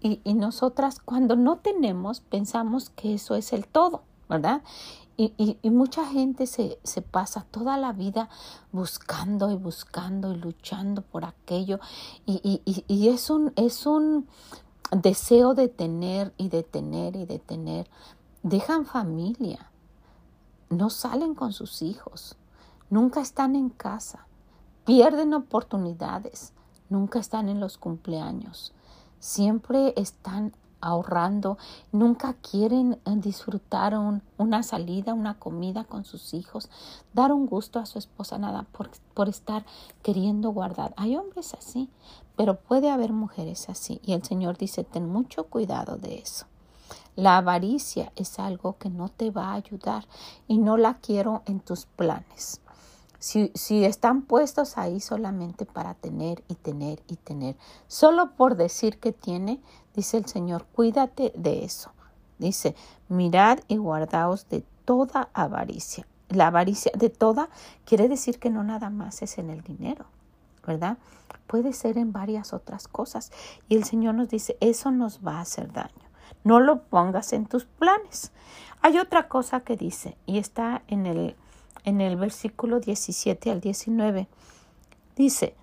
Y, 0.00 0.20
y 0.24 0.34
nosotras 0.34 0.98
cuando 0.98 1.36
no 1.36 1.58
tenemos 1.58 2.20
pensamos 2.20 2.90
que 2.90 3.14
eso 3.14 3.36
es 3.36 3.52
el 3.52 3.64
todo, 3.64 4.02
¿verdad? 4.28 4.62
Y, 5.22 5.58
mucha 5.68 6.06
gente 6.06 6.46
se, 6.46 6.78
se 6.82 7.02
pasa 7.02 7.44
toda 7.50 7.76
la 7.76 7.92
vida 7.92 8.30
buscando 8.72 9.50
y 9.50 9.54
buscando 9.54 10.32
y 10.32 10.36
luchando 10.38 11.02
por 11.02 11.26
aquello. 11.26 11.78
Y, 12.24 12.62
y, 12.64 13.08
es, 13.08 13.28
un, 13.28 13.52
es 13.56 13.84
un 13.84 14.26
deseo 14.90 15.52
de 15.52 15.68
tener 15.68 16.32
y 16.38 16.48
de 16.48 16.62
tener 16.62 17.16
y 17.16 17.26
de 17.26 17.38
tener. 17.38 17.90
Dejan 18.42 18.86
familia, 18.86 19.70
no 20.70 20.88
salen 20.88 21.34
con 21.34 21.52
sus 21.52 21.82
hijos, 21.82 22.36
nunca 22.88 23.20
están 23.20 23.56
en 23.56 23.68
casa, 23.68 24.26
pierden 24.86 25.34
oportunidades, 25.34 26.54
nunca 26.88 27.18
están 27.18 27.50
en 27.50 27.60
los 27.60 27.76
cumpleaños, 27.76 28.72
siempre 29.18 29.92
están 29.98 30.54
ahorrando, 30.80 31.58
nunca 31.92 32.34
quieren 32.34 32.98
eh, 33.04 33.16
disfrutar 33.16 33.98
una 34.38 34.62
salida, 34.62 35.14
una 35.14 35.38
comida 35.38 35.84
con 35.84 36.04
sus 36.04 36.34
hijos, 36.34 36.68
dar 37.12 37.32
un 37.32 37.46
gusto 37.46 37.78
a 37.78 37.86
su 37.86 37.98
esposa, 37.98 38.38
nada, 38.38 38.66
por, 38.72 38.90
por 39.14 39.28
estar 39.28 39.64
queriendo 40.02 40.50
guardar. 40.50 40.94
Hay 40.96 41.16
hombres 41.16 41.54
así, 41.54 41.88
pero 42.36 42.58
puede 42.58 42.90
haber 42.90 43.12
mujeres 43.12 43.68
así. 43.68 44.00
Y 44.04 44.12
el 44.12 44.24
Señor 44.24 44.56
dice, 44.56 44.84
ten 44.84 45.08
mucho 45.08 45.44
cuidado 45.44 45.96
de 45.96 46.18
eso. 46.18 46.46
La 47.16 47.36
avaricia 47.36 48.12
es 48.16 48.38
algo 48.38 48.78
que 48.78 48.88
no 48.88 49.08
te 49.08 49.30
va 49.30 49.48
a 49.48 49.54
ayudar 49.54 50.06
y 50.48 50.58
no 50.58 50.76
la 50.76 50.94
quiero 50.94 51.42
en 51.44 51.60
tus 51.60 51.84
planes. 51.84 52.60
Si, 53.20 53.52
si, 53.54 53.84
están 53.84 54.22
puestos 54.22 54.76
ahí 54.76 54.98
solamente 54.98 55.66
para 55.66 55.94
tener 55.94 56.42
y 56.48 56.56
tener 56.56 57.00
y 57.06 57.16
tener, 57.16 57.56
solo 57.86 58.32
por 58.32 58.56
decir 58.56 58.98
que 58.98 59.12
tiene, 59.12 59.60
dice 59.94 60.16
el 60.16 60.26
Señor, 60.26 60.66
cuídate 60.74 61.32
de 61.36 61.64
eso. 61.64 61.92
Dice, 62.38 62.74
mirad 63.08 63.60
y 63.68 63.76
guardaos 63.76 64.48
de 64.48 64.64
toda 64.86 65.28
avaricia. 65.34 66.06
La 66.30 66.46
avaricia 66.46 66.90
de 66.96 67.10
toda 67.10 67.50
quiere 67.84 68.08
decir 68.08 68.38
que 68.38 68.50
no 68.50 68.64
nada 68.64 68.88
más 68.88 69.20
es 69.20 69.36
en 69.36 69.50
el 69.50 69.62
dinero, 69.62 70.06
¿verdad? 70.66 70.96
Puede 71.46 71.72
ser 71.72 71.98
en 71.98 72.12
varias 72.12 72.52
otras 72.52 72.88
cosas. 72.88 73.30
Y 73.68 73.76
el 73.76 73.84
Señor 73.84 74.14
nos 74.14 74.30
dice, 74.30 74.56
eso 74.60 74.90
nos 74.90 75.20
va 75.26 75.38
a 75.38 75.42
hacer 75.42 75.72
daño. 75.72 76.08
No 76.42 76.60
lo 76.60 76.84
pongas 76.84 77.32
en 77.32 77.46
tus 77.46 77.66
planes. 77.66 78.32
Hay 78.80 78.98
otra 78.98 79.28
cosa 79.28 79.60
que 79.60 79.76
dice, 79.76 80.16
y 80.24 80.38
está 80.38 80.82
en 80.86 81.06
el 81.06 81.36
en 81.84 82.00
el 82.00 82.16
versículo 82.16 82.80
17 82.80 83.50
al 83.50 83.60
19. 83.60 84.28
Dice, 85.16 85.54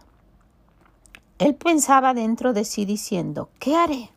él 1.39 1.55
pensaba 1.55 2.13
dentro 2.13 2.53
de 2.53 2.65
sí 2.65 2.85
diciendo, 2.85 3.49
¿qué 3.59 3.75
haré? 3.75 4.09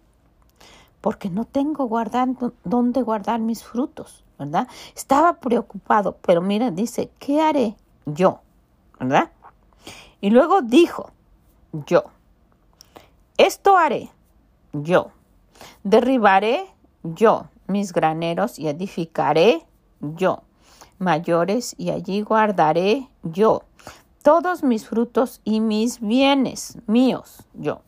Porque 1.00 1.30
no 1.30 1.44
tengo 1.44 1.86
guardar, 1.86 2.28
dónde 2.64 3.02
guardar 3.02 3.40
mis 3.40 3.64
frutos, 3.64 4.24
¿verdad? 4.38 4.68
Estaba 4.94 5.34
preocupado, 5.34 6.18
pero 6.22 6.42
mira, 6.42 6.70
dice, 6.70 7.10
¿qué 7.18 7.40
haré 7.40 7.76
yo? 8.06 8.40
¿Verdad? 8.98 9.30
Y 10.20 10.30
luego 10.30 10.60
dijo, 10.62 11.10
yo, 11.86 12.04
esto 13.38 13.76
haré 13.76 14.10
yo, 14.72 15.10
derribaré 15.82 16.66
yo 17.02 17.48
mis 17.66 17.92
graneros 17.92 18.58
y 18.58 18.68
edificaré 18.68 19.66
yo 20.00 20.42
mayores 21.00 21.74
y 21.76 21.90
allí 21.90 22.20
guardaré 22.22 23.08
yo 23.24 23.64
todos 24.22 24.62
mis 24.62 24.86
frutos 24.86 25.40
y 25.44 25.60
mis 25.60 26.00
bienes 26.00 26.78
míos 26.86 27.44
yo. 27.54 27.82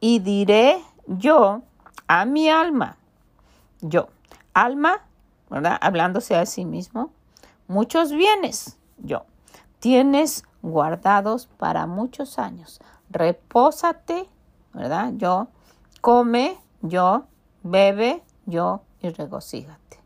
Y 0.00 0.20
diré 0.20 0.82
yo 1.06 1.62
a 2.06 2.24
mi 2.24 2.48
alma, 2.48 2.96
yo, 3.80 4.08
alma, 4.54 5.04
¿verdad? 5.50 5.78
Hablándose 5.80 6.36
a 6.36 6.46
sí 6.46 6.64
mismo, 6.64 7.10
muchos 7.66 8.12
bienes 8.12 8.78
yo. 8.98 9.24
Tienes 9.80 10.44
guardados 10.62 11.46
para 11.58 11.86
muchos 11.86 12.38
años. 12.38 12.80
Repósate, 13.10 14.28
¿verdad? 14.72 15.12
Yo, 15.16 15.48
come, 16.00 16.58
yo, 16.82 17.24
bebe 17.62 18.22
yo 18.46 18.82
y 19.00 19.08
regocíjate. 19.10 20.00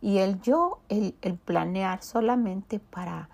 Y 0.00 0.18
el 0.18 0.40
yo, 0.40 0.80
el, 0.88 1.14
planear 1.44 2.02
solamente 2.02 2.78
para, 2.78 3.28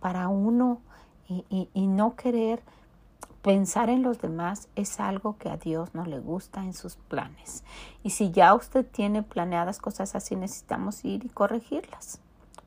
para 0.00 0.28
uno 0.28 0.80
y, 1.28 1.86
no 1.86 2.16
querer 2.16 2.62
Pensar 3.42 3.88
en 3.88 4.02
los 4.02 4.20
demás 4.20 4.68
es 4.76 5.00
algo 5.00 5.38
que 5.38 5.48
a 5.48 5.56
Dios 5.56 5.94
no 5.94 6.04
le 6.04 6.20
gusta 6.20 6.62
en 6.62 6.74
sus 6.74 6.96
planes. 6.96 7.64
Y 8.02 8.10
si 8.10 8.32
ya 8.32 8.52
usted 8.52 8.84
tiene 8.84 9.22
planeadas 9.22 9.78
cosas 9.78 10.14
así, 10.14 10.36
necesitamos 10.36 11.02
ir 11.06 11.24
y 11.24 11.30
corregirlas. 11.30 12.20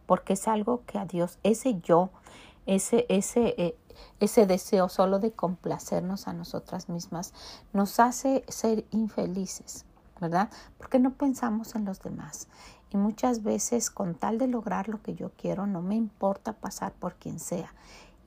Porque 0.07 0.33
es 0.33 0.47
algo 0.47 0.81
que 0.87 0.97
a 0.97 1.05
Dios, 1.05 1.37
ese 1.43 1.79
yo, 1.81 2.09
ese, 2.65 3.05
ese, 3.07 3.53
eh, 3.59 3.77
ese 4.19 4.47
deseo 4.47 4.89
solo 4.89 5.19
de 5.19 5.31
complacernos 5.31 6.27
a 6.27 6.33
nosotras 6.33 6.89
mismas, 6.89 7.35
nos 7.71 7.99
hace 7.99 8.43
ser 8.47 8.83
infelices, 8.89 9.85
¿verdad? 10.19 10.49
Porque 10.79 10.97
no 10.97 11.13
pensamos 11.13 11.75
en 11.75 11.85
los 11.85 12.01
demás. 12.01 12.47
Y 12.93 12.97
muchas 12.97 13.41
veces, 13.41 13.89
con 13.89 14.13
tal 14.13 14.37
de 14.37 14.47
lograr 14.47 14.87
lo 14.87 15.01
que 15.01 15.15
yo 15.15 15.31
quiero, 15.35 15.65
no 15.65 15.81
me 15.81 15.95
importa 15.95 16.53
pasar 16.53 16.93
por 16.93 17.15
quien 17.15 17.39
sea. 17.39 17.73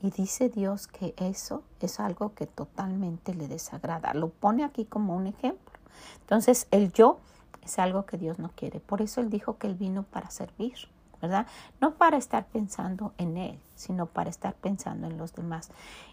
Y 0.03 0.11
dice 0.11 0.49
Dios 0.49 0.89
que 0.89 1.15
eso 1.17 1.63
es 1.81 2.01
algo 2.01 2.35
que 2.35 2.47
totalmente 2.47 3.33
le 3.33 3.47
desagrada. 3.47 4.13
Lo 4.13 4.29
pone 4.29 4.65
aquí 4.65 4.85
como 4.85 5.17
un 5.17 5.29
ejemplo. 5.29 5.79
Entonces, 6.21 6.67
el 6.73 6.93
yo 6.93 7.19
es 7.63 7.79
algo 7.79 8.07
que 8.07 8.19
Dios 8.19 8.39
no 8.39 8.51
quiere. 8.55 8.81
Por 8.81 9.03
eso 9.03 9.21
Él 9.21 9.31
dijo 9.31 9.57
que 9.57 9.69
Él 9.69 9.75
vino 9.75 10.03
para 10.03 10.31
servir, 10.31 10.75
¿verdad? 11.23 11.47
No 11.81 11.95
para 11.95 12.17
estar 12.17 12.47
pensando 12.47 13.15
en 13.19 13.37
Él, 13.37 13.61
sino 13.77 14.07
para 14.07 14.31
estar 14.31 14.55
pensando 14.55 15.07
en 15.07 15.17
los 15.17 15.33
demás. 15.33 15.71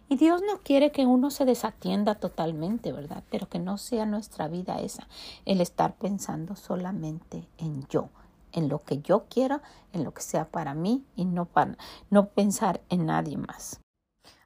Y 0.10 0.16
Dios 0.16 0.42
no 0.42 0.60
quiere 0.60 0.92
que 0.92 1.08
uno 1.08 1.32
se 1.32 1.46
desatienda 1.46 2.16
totalmente, 2.16 2.92
¿verdad? 2.92 3.24
Pero 3.32 3.50
que 3.50 3.60
no 3.60 3.80
sea 3.80 4.06
nuestra 4.06 4.48
vida 4.48 4.80
esa, 4.80 5.08
el 5.46 5.60
estar 5.60 5.96
pensando 5.96 6.56
solamente 6.56 7.48
en 7.58 7.88
yo 7.88 8.10
en 8.54 8.70
lo 8.70 8.84
que 8.84 9.02
yo 9.02 9.26
quiera, 9.30 9.62
en 9.92 10.04
lo 10.04 10.14
que 10.14 10.22
sea 10.22 10.46
para 10.46 10.74
mí 10.74 11.06
y 11.16 11.26
no, 11.26 11.46
para, 11.46 11.76
no 12.10 12.30
pensar 12.30 12.82
en 12.90 13.06
nadie 13.06 13.38
más. 13.38 13.80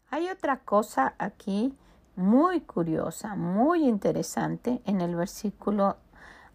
Hay 0.10 0.30
otra 0.30 0.60
cosa 0.60 1.14
aquí 1.18 1.78
muy 2.16 2.62
curiosa, 2.62 3.36
muy 3.36 3.88
interesante 3.88 4.82
en 4.86 5.02
el 5.02 5.16
versículo 5.16 5.98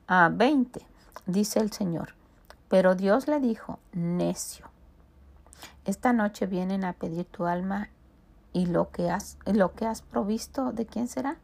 20. 0.09 0.81
Ah, 0.81 0.89
Dice 1.27 1.61
el 1.61 1.71
Señor, 1.71 2.15
pero 2.69 2.97
Dios 2.97 3.29
le 3.29 3.39
dijo, 3.39 3.79
necio, 3.93 4.69
esta 5.85 6.13
noche 6.13 6.47
vienen 6.47 6.85
a 6.85 6.95
pedir 6.95 7.27
tu 7.27 7.47
alma 7.47 7.91
y 8.53 8.67
lo 8.67 8.91
que 8.91 9.09
has, 9.09 9.39
lo 9.47 9.73
que 9.75 9.87
has 9.87 10.03
provisto, 10.03 10.73
¿de 10.73 10.85
quién 10.85 11.07
será? 11.07 11.39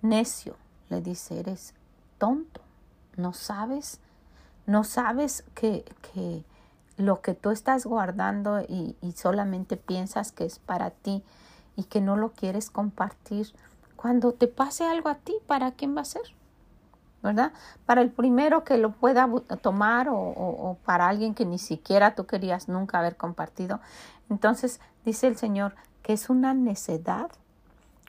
Necio, 0.00 0.56
le 0.88 1.00
dice, 1.00 1.38
eres 1.38 1.74
tonto, 2.18 2.60
no 3.16 3.32
sabes 3.32 4.00
no 4.66 4.84
sabes 4.84 5.44
que, 5.54 5.84
que 6.12 6.44
lo 6.96 7.20
que 7.20 7.34
tú 7.34 7.50
estás 7.50 7.86
guardando 7.86 8.60
y, 8.60 8.96
y, 9.00 9.12
solamente 9.12 9.76
piensas 9.76 10.32
que 10.32 10.44
es 10.44 10.58
para 10.58 10.90
ti 10.90 11.24
y 11.76 11.84
que 11.84 12.00
no 12.00 12.16
lo 12.16 12.32
quieres 12.32 12.70
compartir. 12.70 13.52
Cuando 13.96 14.32
te 14.32 14.46
pase 14.46 14.84
algo 14.84 15.08
a 15.08 15.16
ti, 15.16 15.34
¿para 15.46 15.72
quién 15.72 15.96
va 15.96 16.02
a 16.02 16.06
ser? 16.06 16.22
¿Verdad? 17.22 17.52
Para 17.86 18.02
el 18.02 18.10
primero 18.10 18.64
que 18.64 18.78
lo 18.78 18.92
pueda 18.92 19.28
tomar 19.60 20.08
o, 20.08 20.16
o 20.16 20.76
para 20.84 21.08
alguien 21.08 21.34
que 21.34 21.46
ni 21.46 21.58
siquiera 21.58 22.14
tú 22.14 22.26
querías 22.26 22.68
nunca 22.68 22.98
haber 22.98 23.16
compartido. 23.16 23.80
Entonces 24.28 24.80
dice 25.04 25.28
el 25.28 25.36
Señor 25.36 25.76
que 26.02 26.12
es 26.12 26.30
una 26.30 26.52
necedad 26.52 27.30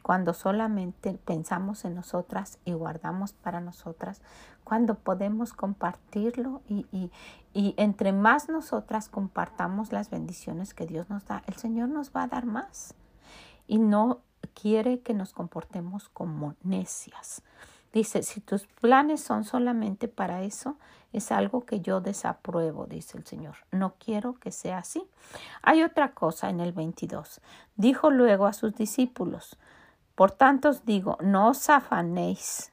cuando 0.03 0.33
solamente 0.33 1.17
pensamos 1.25 1.85
en 1.85 1.95
nosotras 1.95 2.59
y 2.65 2.73
guardamos 2.73 3.33
para 3.33 3.61
nosotras, 3.61 4.21
cuando 4.63 4.95
podemos 4.95 5.53
compartirlo 5.53 6.61
y, 6.67 6.85
y, 6.91 7.09
y, 7.53 7.73
entre 7.77 8.11
más 8.11 8.49
nosotras 8.49 9.09
compartamos 9.09 9.91
las 9.91 10.09
bendiciones 10.09 10.73
que 10.73 10.85
Dios 10.85 11.09
nos 11.09 11.25
da, 11.25 11.41
el 11.47 11.55
Señor 11.55 11.89
nos 11.89 12.11
va 12.11 12.23
a 12.23 12.27
dar 12.27 12.45
más. 12.45 12.93
Y 13.65 13.79
no 13.79 14.19
quiere 14.53 14.99
que 14.99 15.13
nos 15.13 15.33
comportemos 15.33 16.09
como 16.09 16.55
necias. 16.63 17.41
Dice, 17.93 18.23
si 18.23 18.41
tus 18.41 18.65
planes 18.65 19.21
son 19.21 19.43
solamente 19.43 20.07
para 20.07 20.43
eso, 20.43 20.77
es 21.13 21.31
algo 21.31 21.65
que 21.65 21.79
yo 21.79 22.01
desapruebo, 22.01 22.87
dice 22.87 23.17
el 23.17 23.25
Señor. 23.25 23.55
No 23.71 23.93
quiero 23.99 24.33
que 24.33 24.51
sea 24.51 24.79
así. 24.79 25.07
Hay 25.61 25.83
otra 25.83 26.13
cosa 26.13 26.49
en 26.49 26.59
el 26.59 26.73
22. 26.73 27.39
Dijo 27.75 28.09
luego 28.09 28.47
a 28.47 28.53
sus 28.53 28.73
discípulos, 28.73 29.57
por 30.15 30.31
tanto 30.31 30.69
os 30.69 30.85
digo, 30.85 31.17
no 31.21 31.49
os 31.49 31.69
afanéis. 31.69 32.71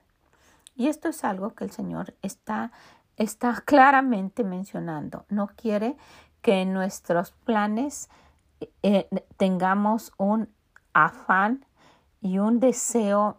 Y 0.75 0.89
esto 0.89 1.09
es 1.09 1.25
algo 1.25 1.55
que 1.55 1.65
el 1.65 1.71
Señor 1.71 2.15
está, 2.23 2.73
está 3.17 3.61
claramente 3.65 4.45
mencionando. 4.45 5.25
No 5.29 5.49
quiere 5.49 5.97
que 6.43 6.63
en 6.63 6.73
nuestros 6.73 7.33
planes 7.33 8.09
eh, 8.83 9.09
tengamos 9.37 10.13
un 10.17 10.49
afán 10.93 11.65
y 12.21 12.39
un 12.39 12.61
deseo 12.61 13.39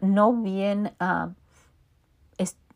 no 0.00 0.32
bien 0.32 0.94
ah, 1.00 1.30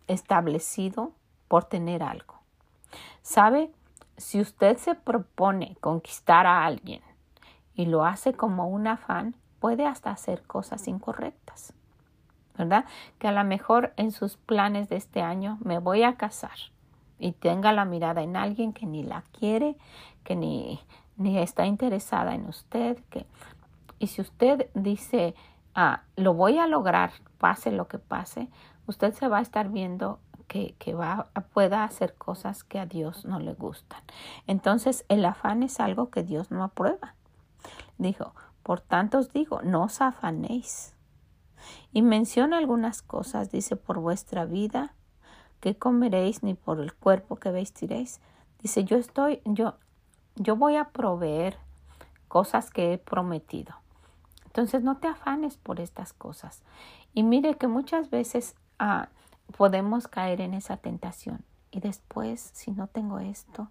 establecido 0.09 1.13
por 1.49 1.65
tener 1.65 2.03
algo. 2.03 2.41
¿Sabe? 3.23 3.71
Si 4.17 4.41
usted 4.41 4.77
se 4.77 4.95
propone 4.95 5.77
conquistar 5.81 6.47
a 6.47 6.65
alguien 6.65 7.03
y 7.75 7.87
lo 7.87 8.05
hace 8.05 8.35
como 8.35 8.69
un 8.69 8.87
afán, 8.87 9.35
puede 9.63 9.87
hasta 9.87 10.11
hacer 10.11 10.43
cosas 10.43 10.89
incorrectas, 10.89 11.73
¿verdad? 12.59 12.85
Que 13.21 13.29
a 13.29 13.33
lo 13.33 13.45
mejor 13.45 13.93
en 13.97 14.11
sus 14.11 14.37
planes 14.37 14.89
de 14.89 14.97
este 14.97 15.23
año 15.23 15.59
me 15.63 15.79
voy 15.79 16.03
a 16.03 16.17
casar 16.17 16.59
y 17.21 17.31
tenga 17.31 17.73
la 17.73 17.85
mirada 17.85 18.23
en 18.23 18.37
alguien 18.37 18.73
que 18.73 18.87
ni 18.87 19.05
la 19.05 19.23
quiere, 19.39 19.77
que 20.25 20.35
ni, 20.35 20.81
ni 21.17 21.39
está 21.39 21.65
interesada 21.65 22.35
en 22.35 22.49
usted, 22.49 22.99
que 23.09 23.25
y 24.01 24.09
si 24.09 24.21
usted 24.21 24.69
dice, 24.75 25.37
ah, 25.77 26.03
lo 26.17 26.35
voy 26.35 26.59
a 26.59 26.67
lograr, 26.67 27.13
pase 27.39 27.71
lo 27.71 27.87
que 27.87 28.01
pase, 28.01 28.49
usted 28.89 29.15
se 29.15 29.29
va 29.29 29.39
a 29.39 29.43
estar 29.43 29.69
viendo 29.69 30.19
que, 30.49 30.75
que, 30.81 30.93
va, 30.93 31.29
pueda 31.55 31.85
hacer 31.85 32.15
cosas 32.15 32.65
que 32.65 32.81
a 32.81 32.87
Dios 32.87 33.25
no 33.27 33.39
le 33.39 33.55
gustan. 33.55 34.03
Entonces, 34.49 35.05
el 35.09 35.25
afán 35.25 35.63
es 35.63 35.79
algo 35.79 36.11
que 36.11 36.25
Dios 36.25 36.51
no 36.51 36.65
aprueba. 36.65 37.15
Dijo, 37.97 38.35
por 38.63 38.81
tanto 38.81 39.19
os 39.19 39.33
digo, 39.33 39.63
no 39.63 39.85
os 39.85 40.01
afanéis. 40.01 40.95
Y 41.93 42.03
menciona 42.03 42.59
algunas 42.59 43.03
cosas, 43.03 43.51
dice, 43.51 43.77
por 43.77 43.99
vuestra 43.99 44.45
vida, 44.45 44.95
que 45.61 45.77
comeréis, 45.77 46.43
ni 46.43 46.55
por 46.55 46.81
el 46.81 46.93
cuerpo 46.95 47.37
que 47.37 47.51
vestiréis. 47.51 48.21
Dice, 48.61 48.85
yo 48.85 48.97
estoy, 48.97 49.41
yo, 49.45 49.75
yo 50.37 50.57
voy 50.57 50.77
a 50.77 50.91
proveer 50.91 51.57
cosas 52.29 52.71
que 52.71 52.93
he 52.93 52.99
prometido. 52.99 53.75
Entonces 54.47 54.83
no 54.83 54.99
te 54.99 55.09
afanes 55.09 55.57
por 55.57 55.81
estas 55.81 56.13
cosas. 56.13 56.63
Y 57.15 57.23
mire 57.23 57.57
que 57.57 57.69
muchas 57.69 58.11
veces 58.11 58.55
ah, 58.79 59.09
podemos 59.57 60.09
caer 60.09 60.41
en 60.41 60.55
esa 60.55 60.77
tentación. 60.77 61.45
Y 61.71 61.81
después, 61.81 62.51
si 62.55 62.71
no 62.71 62.87
tengo 62.87 63.19
esto 63.19 63.69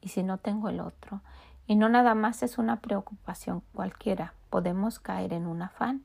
y 0.00 0.08
si 0.08 0.22
no 0.22 0.38
tengo 0.38 0.68
el 0.68 0.80
otro, 0.80 1.20
y 1.66 1.76
no 1.76 1.88
nada 1.88 2.14
más 2.14 2.42
es 2.42 2.58
una 2.58 2.80
preocupación 2.80 3.62
cualquiera, 3.74 4.34
podemos 4.50 4.98
caer 4.98 5.32
en 5.32 5.46
un 5.46 5.62
afán 5.62 6.02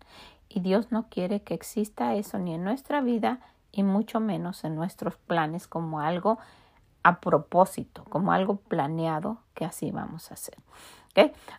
y 0.47 0.61
Dios 0.61 0.91
no 0.91 1.07
quiere 1.09 1.41
que 1.41 1.53
exista 1.53 2.15
eso 2.15 2.39
ni 2.39 2.53
en 2.55 2.63
nuestra 2.63 3.01
vida 3.01 3.39
y 3.71 3.83
mucho 3.83 4.19
menos 4.19 4.63
en 4.63 4.75
nuestros 4.75 5.17
planes 5.17 5.67
como 5.67 5.99
algo 5.99 6.39
a 7.03 7.19
propósito, 7.19 8.03
como 8.05 8.31
algo 8.31 8.57
planeado 8.57 9.37
que 9.53 9.65
así 9.65 9.91
vamos 9.91 10.31
a 10.31 10.33
hacer. 10.33 10.57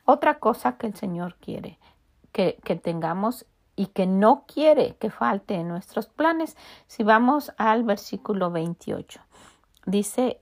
Otra 0.04 0.38
cosa 0.38 0.76
que 0.76 0.86
el 0.86 0.94
Señor 0.94 1.36
quiere 1.36 1.78
que, 2.32 2.58
que 2.64 2.76
tengamos 2.76 3.46
y 3.76 3.86
que 3.86 4.06
no 4.06 4.44
quiere 4.46 4.96
que 4.96 5.10
falte 5.10 5.54
en 5.54 5.68
nuestros 5.68 6.06
planes, 6.06 6.56
si 6.86 7.02
vamos 7.02 7.52
al 7.56 7.82
versículo 7.82 8.50
28, 8.50 9.20
dice 9.86 10.39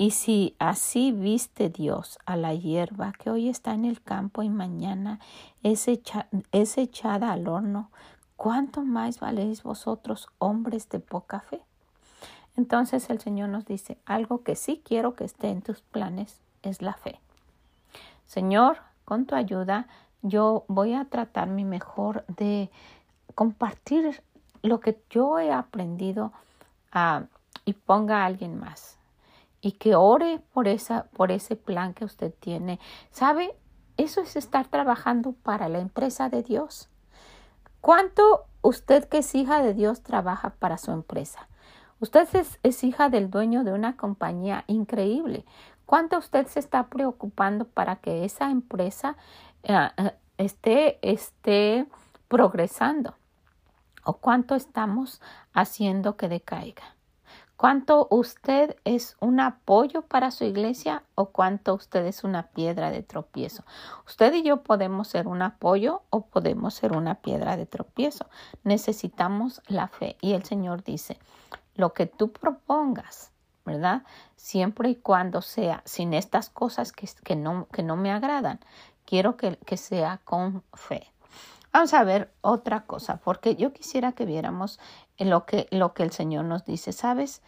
y 0.00 0.12
si 0.12 0.56
así 0.58 1.12
viste 1.12 1.68
Dios 1.68 2.18
a 2.24 2.34
la 2.34 2.54
hierba 2.54 3.12
que 3.12 3.28
hoy 3.28 3.50
está 3.50 3.74
en 3.74 3.84
el 3.84 4.00
campo 4.00 4.42
y 4.42 4.48
mañana 4.48 5.20
es, 5.62 5.88
es 5.88 6.78
echada 6.78 7.32
al 7.32 7.46
horno, 7.46 7.90
¿cuánto 8.36 8.80
más 8.80 9.20
valéis 9.20 9.62
vosotros, 9.62 10.30
hombres 10.38 10.88
de 10.88 11.00
poca 11.00 11.40
fe? 11.40 11.60
Entonces 12.56 13.10
el 13.10 13.20
Señor 13.20 13.50
nos 13.50 13.66
dice, 13.66 13.98
algo 14.06 14.42
que 14.42 14.56
sí 14.56 14.80
quiero 14.82 15.14
que 15.14 15.24
esté 15.24 15.50
en 15.50 15.60
tus 15.60 15.82
planes 15.82 16.40
es 16.62 16.80
la 16.80 16.94
fe. 16.94 17.20
Señor, 18.24 18.78
con 19.04 19.26
tu 19.26 19.34
ayuda, 19.34 19.86
yo 20.22 20.64
voy 20.66 20.94
a 20.94 21.04
tratar 21.04 21.48
mi 21.48 21.66
mejor 21.66 22.24
de 22.38 22.70
compartir 23.34 24.22
lo 24.62 24.80
que 24.80 24.98
yo 25.10 25.38
he 25.38 25.52
aprendido 25.52 26.32
ah, 26.90 27.24
y 27.66 27.74
ponga 27.74 28.22
a 28.22 28.24
alguien 28.24 28.58
más 28.58 28.96
y 29.60 29.72
que 29.72 29.94
ore 29.94 30.40
por, 30.52 30.68
esa, 30.68 31.04
por 31.16 31.32
ese 31.32 31.56
plan 31.56 31.94
que 31.94 32.04
usted 32.04 32.32
tiene. 32.40 32.78
¿Sabe? 33.10 33.54
Eso 33.96 34.20
es 34.20 34.36
estar 34.36 34.68
trabajando 34.68 35.32
para 35.32 35.68
la 35.68 35.80
empresa 35.80 36.28
de 36.28 36.42
Dios. 36.42 36.88
¿Cuánto 37.80 38.46
usted 38.62 39.08
que 39.08 39.18
es 39.18 39.34
hija 39.34 39.62
de 39.62 39.74
Dios 39.74 40.02
trabaja 40.02 40.50
para 40.50 40.78
su 40.78 40.90
empresa. 40.90 41.48
Usted 41.98 42.28
es, 42.62 42.84
hija 42.84 43.08
del 43.10 43.30
dueño 43.30 43.64
de 43.64 43.72
una 43.72 43.96
compañía 43.96 44.64
increíble. 44.66 45.44
¿Cuánto 45.86 46.18
usted 46.18 46.46
se 46.46 46.60
está 46.60 46.86
preocupando 46.86 47.66
para 47.66 47.96
que 47.96 48.24
esa 48.24 48.50
empresa 48.50 49.16
eh, 49.64 49.88
eh, 49.96 50.12
esté, 50.38 50.98
esté 51.02 51.86
progresando? 52.28 53.14
¿O 54.04 54.14
cuánto 54.14 54.54
estamos 54.54 55.20
haciendo 55.52 56.16
que 56.16 56.28
decaiga? 56.28 56.96
¿Cuánto 57.60 58.08
usted 58.08 58.74
es 58.84 59.18
un 59.20 59.38
apoyo 59.38 60.00
para 60.00 60.30
su 60.30 60.44
iglesia 60.44 61.02
o 61.14 61.26
cuánto 61.26 61.74
usted 61.74 62.06
es 62.06 62.24
una 62.24 62.44
piedra 62.44 62.90
de 62.90 63.02
tropiezo? 63.02 63.64
Usted 64.06 64.32
y 64.32 64.42
yo 64.42 64.62
podemos 64.62 65.08
ser 65.08 65.28
un 65.28 65.42
apoyo 65.42 66.00
o 66.08 66.24
podemos 66.24 66.72
ser 66.72 66.96
una 66.96 67.16
piedra 67.16 67.58
de 67.58 67.66
tropiezo. 67.66 68.30
Necesitamos 68.64 69.60
la 69.66 69.88
fe. 69.88 70.16
Y 70.22 70.32
el 70.32 70.44
Señor 70.44 70.84
dice, 70.84 71.18
lo 71.74 71.92
que 71.92 72.06
tú 72.06 72.32
propongas, 72.32 73.30
¿verdad? 73.66 74.04
Siempre 74.36 74.88
y 74.88 74.94
cuando 74.94 75.42
sea 75.42 75.82
sin 75.84 76.14
estas 76.14 76.48
cosas 76.48 76.92
que, 76.92 77.36
no, 77.36 77.68
que 77.70 77.82
no 77.82 77.94
me 77.94 78.10
agradan, 78.10 78.58
quiero 79.04 79.36
que, 79.36 79.58
que 79.66 79.76
sea 79.76 80.22
con 80.24 80.62
fe. 80.72 81.12
Vamos 81.72 81.94
a 81.94 82.02
ver 82.02 82.32
otra 82.40 82.82
cosa, 82.82 83.18
porque 83.18 83.54
yo 83.54 83.72
quisiera 83.72 84.12
que 84.12 84.24
viéramos 84.24 84.80
lo 85.18 85.46
que, 85.46 85.68
lo 85.70 85.94
que 85.94 86.02
el 86.02 86.10
Señor 86.10 86.44
nos 86.44 86.64
dice. 86.64 86.92
¿Sabes? 86.92 87.42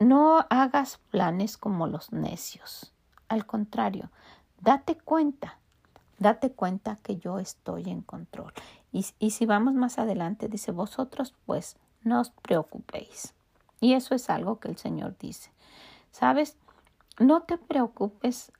No 0.00 0.44
hagas 0.50 0.98
planes 1.10 1.56
como 1.56 1.86
los 1.86 2.12
necios. 2.12 2.92
Al 3.28 3.46
contrario, 3.46 4.10
date 4.60 4.96
cuenta, 4.96 5.58
date 6.18 6.50
cuenta 6.50 6.98
que 7.02 7.16
yo 7.16 7.38
estoy 7.38 7.84
en 7.88 8.02
control. 8.02 8.52
Y, 8.92 9.06
y 9.20 9.30
si 9.30 9.46
vamos 9.46 9.74
más 9.74 9.98
adelante, 9.98 10.48
dice, 10.48 10.72
vosotros 10.72 11.34
pues 11.46 11.76
no 12.02 12.20
os 12.20 12.30
preocupéis. 12.30 13.34
Y 13.80 13.94
eso 13.94 14.14
es 14.14 14.30
algo 14.30 14.58
que 14.58 14.68
el 14.68 14.78
Señor 14.78 15.16
dice. 15.18 15.50
¿Sabes? 16.10 16.56
No 17.18 17.42
te 17.42 17.56
preocupes 17.56 18.52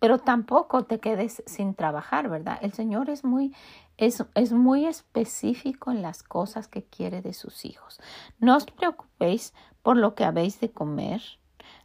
pero 0.00 0.18
tampoco 0.18 0.84
te 0.84 0.98
quedes 0.98 1.42
sin 1.46 1.74
trabajar, 1.74 2.28
¿verdad? 2.28 2.58
El 2.62 2.72
Señor 2.72 3.10
es 3.10 3.22
muy, 3.22 3.54
es, 4.00 4.52
muy 4.52 4.86
específico 4.86 5.90
en 5.90 6.02
las 6.02 6.22
cosas 6.22 6.68
que 6.68 6.82
quiere 6.82 7.22
de 7.22 7.32
sus 7.32 7.64
hijos. 7.64 8.00
No 8.38 8.56
os 8.56 8.66
preocupéis 8.66 9.54
por 9.82 9.96
lo 9.96 10.14
que 10.14 10.24
habéis 10.24 10.60
de 10.60 10.70
comer, 10.70 11.22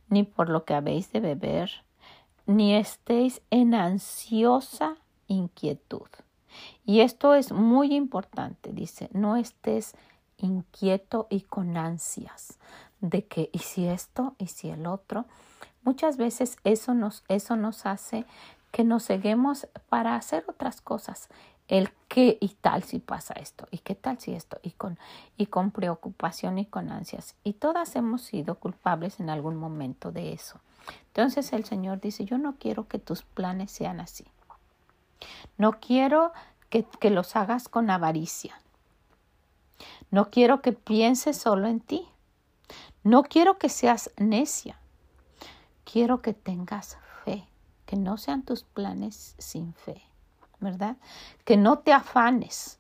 ni 0.10 0.23
por 0.23 0.49
lo 0.49 0.65
que 0.65 0.73
habéis 0.73 1.12
de 1.12 1.19
beber, 1.19 1.71
ni 2.45 2.75
estéis 2.75 3.41
en 3.49 3.73
ansiosa 3.73 4.97
inquietud. 5.28 6.08
Y 6.86 7.01
esto 7.01 7.34
es 7.34 7.51
muy 7.51 7.93
importante, 7.93 8.71
dice, 8.71 9.10
no 9.12 9.36
estés 9.36 9.95
inquieto 10.38 11.28
y 11.30 11.41
con 11.41 11.78
ansias 11.78 12.60
de 13.01 13.25
que, 13.25 13.49
y 13.51 13.60
si 13.60 13.88
esto, 13.88 14.36
y 14.38 14.47
si 14.47 14.69
el 14.69 14.88
otro, 14.88 15.25
Muchas 15.86 16.17
veces 16.17 16.58
eso 16.63 16.95
nos, 16.95 17.23
eso 17.28 17.56
nos 17.56 17.86
hace 17.86 18.25
que 18.71 18.84
nos 18.84 19.04
seguimos 19.04 19.67
para 19.88 20.15
hacer 20.15 20.43
otras 20.47 20.82
cosas. 20.82 21.30
El 21.67 21.89
qué 22.08 22.38
y 22.39 22.49
tal 22.49 22.84
si 22.84 22.99
pasa 22.99 23.34
esto, 23.34 23.67
y 23.71 23.80
qué 23.80 23.95
tal 23.95 24.19
si 24.19 24.34
esto, 24.34 24.60
y 24.62 24.71
con, 24.71 24.99
y 25.38 25.47
con 25.47 25.71
preocupación 25.71 26.60
y 26.60 26.65
con 26.65 26.91
ansias. 26.91 27.36
Y 27.43 27.54
todas 27.54 27.95
hemos 27.95 28.21
sido 28.21 28.56
culpables 28.56 29.19
en 29.19 29.30
algún 29.30 29.56
momento 29.56 30.12
de 30.12 30.34
eso. 30.34 30.60
Entonces 31.08 31.51
el 31.54 31.65
Señor 31.65 31.99
dice, 31.99 32.25
yo 32.25 32.38
no 32.38 32.56
quiero 32.60 32.88
que 32.88 32.99
tus 32.99 33.23
planes 33.23 33.71
sean 33.71 33.99
así. 33.99 34.25
No 35.58 35.80
quiero 35.80 36.34
que, 36.69 36.86
que 36.99 37.10
los 37.10 37.36
hagas 37.36 37.67
con 37.67 37.89
avaricia. 37.89 38.60
No 40.12 40.30
quiero 40.30 40.62
que 40.62 40.71
pienses 40.71 41.38
solo 41.38 41.67
en 41.67 41.80
ti. 41.80 42.08
No 43.04 43.23
quiero 43.23 43.58
que 43.58 43.69
seas 43.69 44.12
necia 44.17 44.80
quiero 45.86 46.21
que 46.21 46.34
tengas 46.34 46.97
fe, 47.23 47.47
que 47.86 47.95
no 47.95 48.17
sean 48.17 48.43
tus 48.43 48.63
planes 48.63 49.36
sin 49.38 49.73
fe, 49.73 50.01
¿verdad? 50.65 50.97
Que 51.45 51.56
no 51.56 51.80
te 51.80 51.93
afanes, 51.93 52.78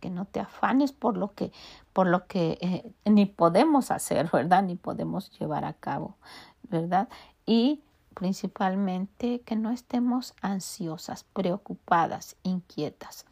que 0.00 0.10
no 0.10 0.26
te 0.26 0.40
afanes 0.40 0.92
por 0.92 1.16
lo 1.16 1.32
que, 1.32 1.52
por 1.94 2.06
lo 2.06 2.26
que 2.26 2.58
eh, 2.60 2.92
ni 3.10 3.24
podemos 3.24 3.90
hacer, 3.90 4.28
¿verdad? 4.32 4.62
Ni 4.62 4.76
podemos 4.76 5.30
llevar 5.38 5.64
a 5.64 5.72
cabo, 5.72 6.16
¿verdad? 6.64 7.08
Y 7.46 7.80
principalmente 8.12 9.40
que 9.40 9.56
no 9.56 9.70
estemos 9.70 10.34
ansiosas, 10.42 11.24
preocupadas, 11.32 12.36
inquietas, 12.42 13.24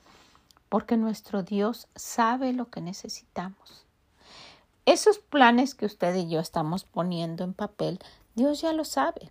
porque 0.71 0.97
nuestro 0.97 1.43
Dios 1.43 1.89
sabe 1.95 2.55
lo 2.55 2.71
que 2.71 2.81
necesitamos. 2.81 3.85
Esos 4.87 5.19
planes 5.19 5.75
que 5.75 5.87
usted 5.87 6.15
y 6.15 6.29
yo 6.29 6.41
estamos 6.41 6.85
poniendo 6.85 7.45
en 7.45 7.55
papel 7.55 7.99
Dios 8.35 8.61
ya 8.61 8.73
lo 8.73 8.85
sabe. 8.85 9.31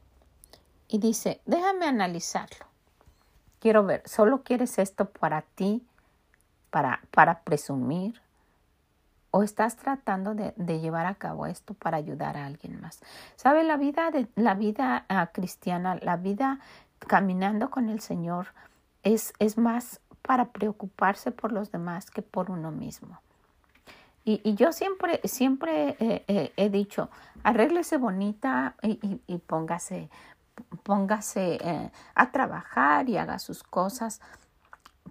Y 0.87 0.99
dice, 0.99 1.41
déjame 1.45 1.87
analizarlo. 1.87 2.65
Quiero 3.63 3.85
ver, 3.85 4.01
¿solo 4.03 4.43
quieres 4.43 4.77
esto 4.77 5.05
para 5.05 5.43
ti, 5.43 5.87
para, 6.69 6.99
para 7.11 7.43
presumir? 7.43 8.21
¿O 9.31 9.41
estás 9.41 9.77
tratando 9.77 10.35
de, 10.35 10.51
llevar 10.81 11.05
a 11.05 11.15
cabo 11.15 11.45
esto 11.45 11.73
para 11.73 11.95
ayudar 11.95 12.35
a 12.35 12.45
alguien 12.45 12.81
más? 12.81 12.99
¿Sabe? 13.37 13.63
La 13.63 13.77
vida, 13.77 14.11
de, 14.11 14.27
la 14.35 14.53
vida 14.53 15.05
ah, 15.07 15.27
cristiana, 15.27 15.97
la 16.01 16.17
vida 16.17 16.59
caminando 17.07 17.69
con 17.69 17.87
el 17.87 18.01
Señor 18.01 18.47
es, 19.01 19.31
es 19.39 19.57
más 19.57 20.01
para 20.23 20.49
preocuparse 20.49 21.31
por 21.31 21.53
los 21.53 21.71
demás 21.71 22.11
que 22.11 22.21
por 22.21 22.51
uno 22.51 22.69
mismo. 22.69 23.21
Y, 24.25 24.41
y 24.43 24.55
yo 24.55 24.73
siempre, 24.73 25.21
siempre 25.23 25.95
he 26.27 26.69
dicho, 26.69 27.09
arréglese 27.43 27.95
bonita 27.95 28.75
y, 28.81 29.21
y, 29.25 29.37
póngase, 29.37 30.09
póngase 30.83 31.57
eh, 31.61 31.91
a 32.15 32.31
trabajar 32.31 33.09
y 33.09 33.17
haga 33.17 33.39
sus 33.39 33.63
cosas, 33.63 34.21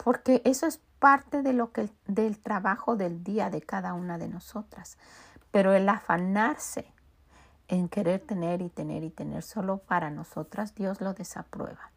porque 0.05 0.43
eso 0.45 0.67
es 0.67 0.81
parte 0.99 1.43
de 1.43 1.53
lo 1.53 1.73
que, 1.73 1.91
del 2.07 2.39
trabajo 2.39 2.97
del 2.97 3.25
día 3.25 3.51
de 3.51 3.63
cada 3.63 3.95
una 3.95 4.19
de 4.19 4.29
nosotras. 4.29 4.99
Pero 5.51 5.73
el 5.75 5.89
afanarse 5.89 6.87
en 7.69 7.89
querer 7.89 8.21
tener 8.21 8.63
y 8.63 8.69
tener 8.69 9.03
y 9.03 9.11
tener 9.11 9.43
solo 9.43 9.79
para 9.79 10.11
nosotras, 10.11 10.75
Dios 10.75 11.01
lo 11.01 11.15
desaprueba. 11.15 11.91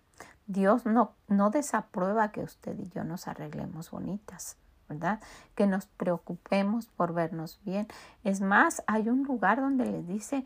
Dios 0.48 0.86
no, 0.86 1.14
no 1.28 1.50
desaprueba 1.50 2.32
que 2.32 2.42
usted 2.42 2.78
y 2.80 2.90
yo 2.90 3.04
nos 3.04 3.28
arreglemos 3.28 3.92
bonitas. 3.92 4.58
¿verdad? 4.88 5.20
Que 5.56 5.66
nos 5.68 5.88
preocupemos 5.88 6.88
por 6.88 7.14
vernos 7.14 7.60
bien. 7.64 7.88
Es 8.24 8.42
más, 8.42 8.84
hay 8.88 9.10
un 9.10 9.24
lugar 9.24 9.60
donde 9.60 9.86
les 9.86 10.08
dice 10.08 10.46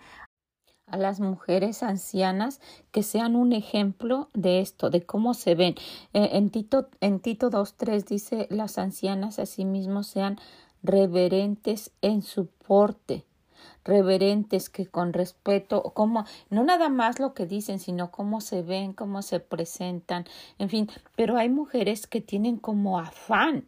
a 0.92 0.98
las 0.98 1.20
mujeres 1.20 1.84
ancianas 1.84 2.60
que 2.92 3.04
sean 3.04 3.36
un 3.36 3.54
ejemplo 3.54 4.30
de 4.34 4.60
esto, 4.60 4.90
de 4.90 5.06
cómo 5.06 5.34
se 5.34 5.56
ven. 5.56 5.76
Eh, 6.14 6.30
en 6.34 6.50
Tito, 6.50 6.90
en 7.02 7.20
Tito 7.20 7.50
2.3 7.50 8.06
dice, 8.06 8.48
las 8.50 8.78
ancianas 8.78 9.40
asimismo 9.40 10.04
sean 10.04 10.40
reverentes 10.84 11.92
en 12.02 12.22
su 12.22 12.48
porte, 12.48 13.26
reverentes 13.84 14.70
que 14.70 14.86
con 14.86 15.14
respeto, 15.14 15.84
como 15.94 16.26
no 16.50 16.64
nada 16.64 16.90
más 16.90 17.20
lo 17.20 17.34
que 17.34 17.46
dicen, 17.46 17.80
sino 17.80 18.12
cómo 18.12 18.42
se 18.42 18.62
ven, 18.62 18.94
cómo 18.94 19.22
se 19.22 19.40
presentan, 19.40 20.26
en 20.58 20.70
fin, 20.70 20.90
pero 21.16 21.38
hay 21.38 21.50
mujeres 21.50 22.08
que 22.08 22.22
tienen 22.22 22.58
como 22.58 23.00
afán 23.00 23.66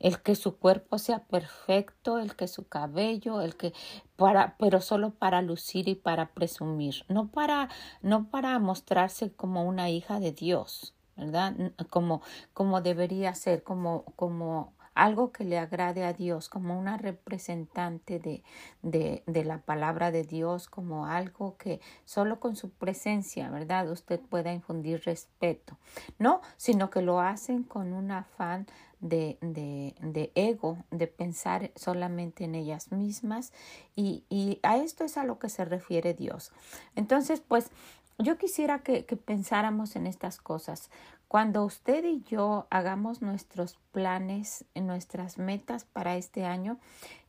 el 0.00 0.22
que 0.22 0.34
su 0.34 0.56
cuerpo 0.58 0.98
sea 0.98 1.24
perfecto, 1.24 2.18
el 2.18 2.34
que 2.34 2.48
su 2.48 2.66
cabello, 2.66 3.42
el 3.42 3.56
que 3.56 3.72
para, 4.16 4.56
pero 4.58 4.80
solo 4.80 5.10
para 5.10 5.42
lucir 5.42 5.88
y 5.88 5.94
para 5.94 6.32
presumir, 6.32 7.04
no 7.08 7.28
para, 7.28 7.68
no 8.02 8.28
para 8.28 8.58
mostrarse 8.58 9.32
como 9.32 9.64
una 9.64 9.90
hija 9.90 10.18
de 10.18 10.32
Dios, 10.32 10.94
¿verdad? 11.16 11.54
Como, 11.90 12.22
como 12.54 12.80
debería 12.80 13.34
ser, 13.34 13.62
como, 13.62 14.04
como 14.16 14.72
algo 14.94 15.32
que 15.32 15.44
le 15.44 15.58
agrade 15.58 16.04
a 16.04 16.12
Dios, 16.12 16.48
como 16.48 16.78
una 16.78 16.96
representante 16.96 18.18
de, 18.18 18.42
de, 18.82 19.22
de, 19.26 19.44
la 19.44 19.58
palabra 19.58 20.10
de 20.10 20.24
Dios, 20.24 20.68
como 20.68 21.06
algo 21.06 21.56
que 21.56 21.80
solo 22.04 22.40
con 22.40 22.56
su 22.56 22.70
presencia, 22.70 23.50
¿verdad? 23.50 23.90
Usted 23.90 24.20
pueda 24.20 24.52
infundir 24.52 25.02
respeto. 25.04 25.78
No, 26.18 26.40
sino 26.56 26.90
que 26.90 27.02
lo 27.02 27.20
hacen 27.20 27.62
con 27.62 27.92
un 27.92 28.10
afán 28.10 28.66
de, 29.00 29.38
de, 29.40 29.94
de, 30.00 30.30
ego, 30.34 30.78
de 30.90 31.06
pensar 31.06 31.70
solamente 31.74 32.44
en 32.44 32.54
ellas 32.54 32.92
mismas 32.92 33.52
y, 33.96 34.24
y, 34.28 34.60
a 34.62 34.76
esto 34.76 35.04
es 35.04 35.16
a 35.16 35.24
lo 35.24 35.38
que 35.38 35.48
se 35.48 35.64
refiere 35.64 36.14
Dios. 36.14 36.52
Entonces, 36.96 37.40
pues 37.40 37.70
yo 38.18 38.36
quisiera 38.36 38.80
que, 38.80 39.06
que 39.06 39.16
pensáramos 39.16 39.96
en 39.96 40.06
estas 40.06 40.38
cosas. 40.38 40.90
Cuando 41.30 41.64
usted 41.64 42.02
y 42.02 42.24
yo 42.24 42.66
hagamos 42.70 43.22
nuestros 43.22 43.78
planes, 43.92 44.64
nuestras 44.74 45.38
metas 45.38 45.84
para 45.84 46.16
este 46.16 46.44
año, 46.44 46.80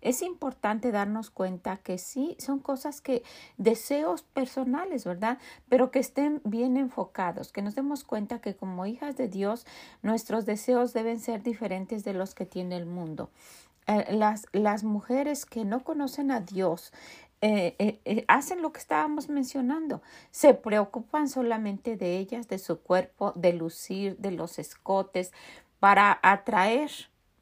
es 0.02 0.24
importante 0.24 0.92
darnos 0.92 1.30
cuenta 1.30 1.78
que 1.78 2.00
sí, 2.00 2.36
son 2.40 2.58
cosas 2.58 3.00
que, 3.00 3.22
deseos 3.58 4.24
personales, 4.24 5.06
¿verdad? 5.06 5.38
Pero 5.70 5.92
que 5.92 6.00
estén 6.00 6.42
bien 6.44 6.78
enfocados, 6.78 7.52
que 7.52 7.62
nos 7.62 7.76
demos 7.76 8.04
cuenta 8.04 8.42
que 8.42 8.56
como 8.56 8.88
hijas 8.88 9.18
de 9.18 9.28
Dios, 9.28 9.68
nuestros 10.02 10.48
deseos 10.48 10.94
deben 10.94 11.20
ser 11.20 11.44
diferentes 11.44 12.04
de 12.04 12.14
los 12.14 12.34
que 12.34 12.48
tiene 12.48 12.78
el 12.78 12.88
mundo. 12.88 13.30
eh, 13.86 14.08
las, 14.16 14.48
las 14.52 14.84
mujeres 14.84 15.46
que 15.46 15.64
no 15.64 15.84
conocen 15.84 16.32
a 16.32 16.40
Dios, 16.40 16.92
eh, 17.42 18.02
eh, 18.06 18.26
hacen 18.28 18.62
lo 18.62 18.72
que 18.72 18.80
estábamos 18.80 19.30
mencionando. 19.30 20.02
Se 20.32 20.54
preocupan 20.54 21.28
solamente 21.28 21.98
de 21.98 22.18
ellas, 22.18 22.48
de 22.48 22.60
su 22.60 22.82
cuerpo, 22.82 23.34
de 23.36 23.54
lucir, 23.54 24.18
de 24.18 24.32
los 24.32 24.60
escotes, 24.60 25.32
para 25.80 26.20
atraer, 26.22 26.92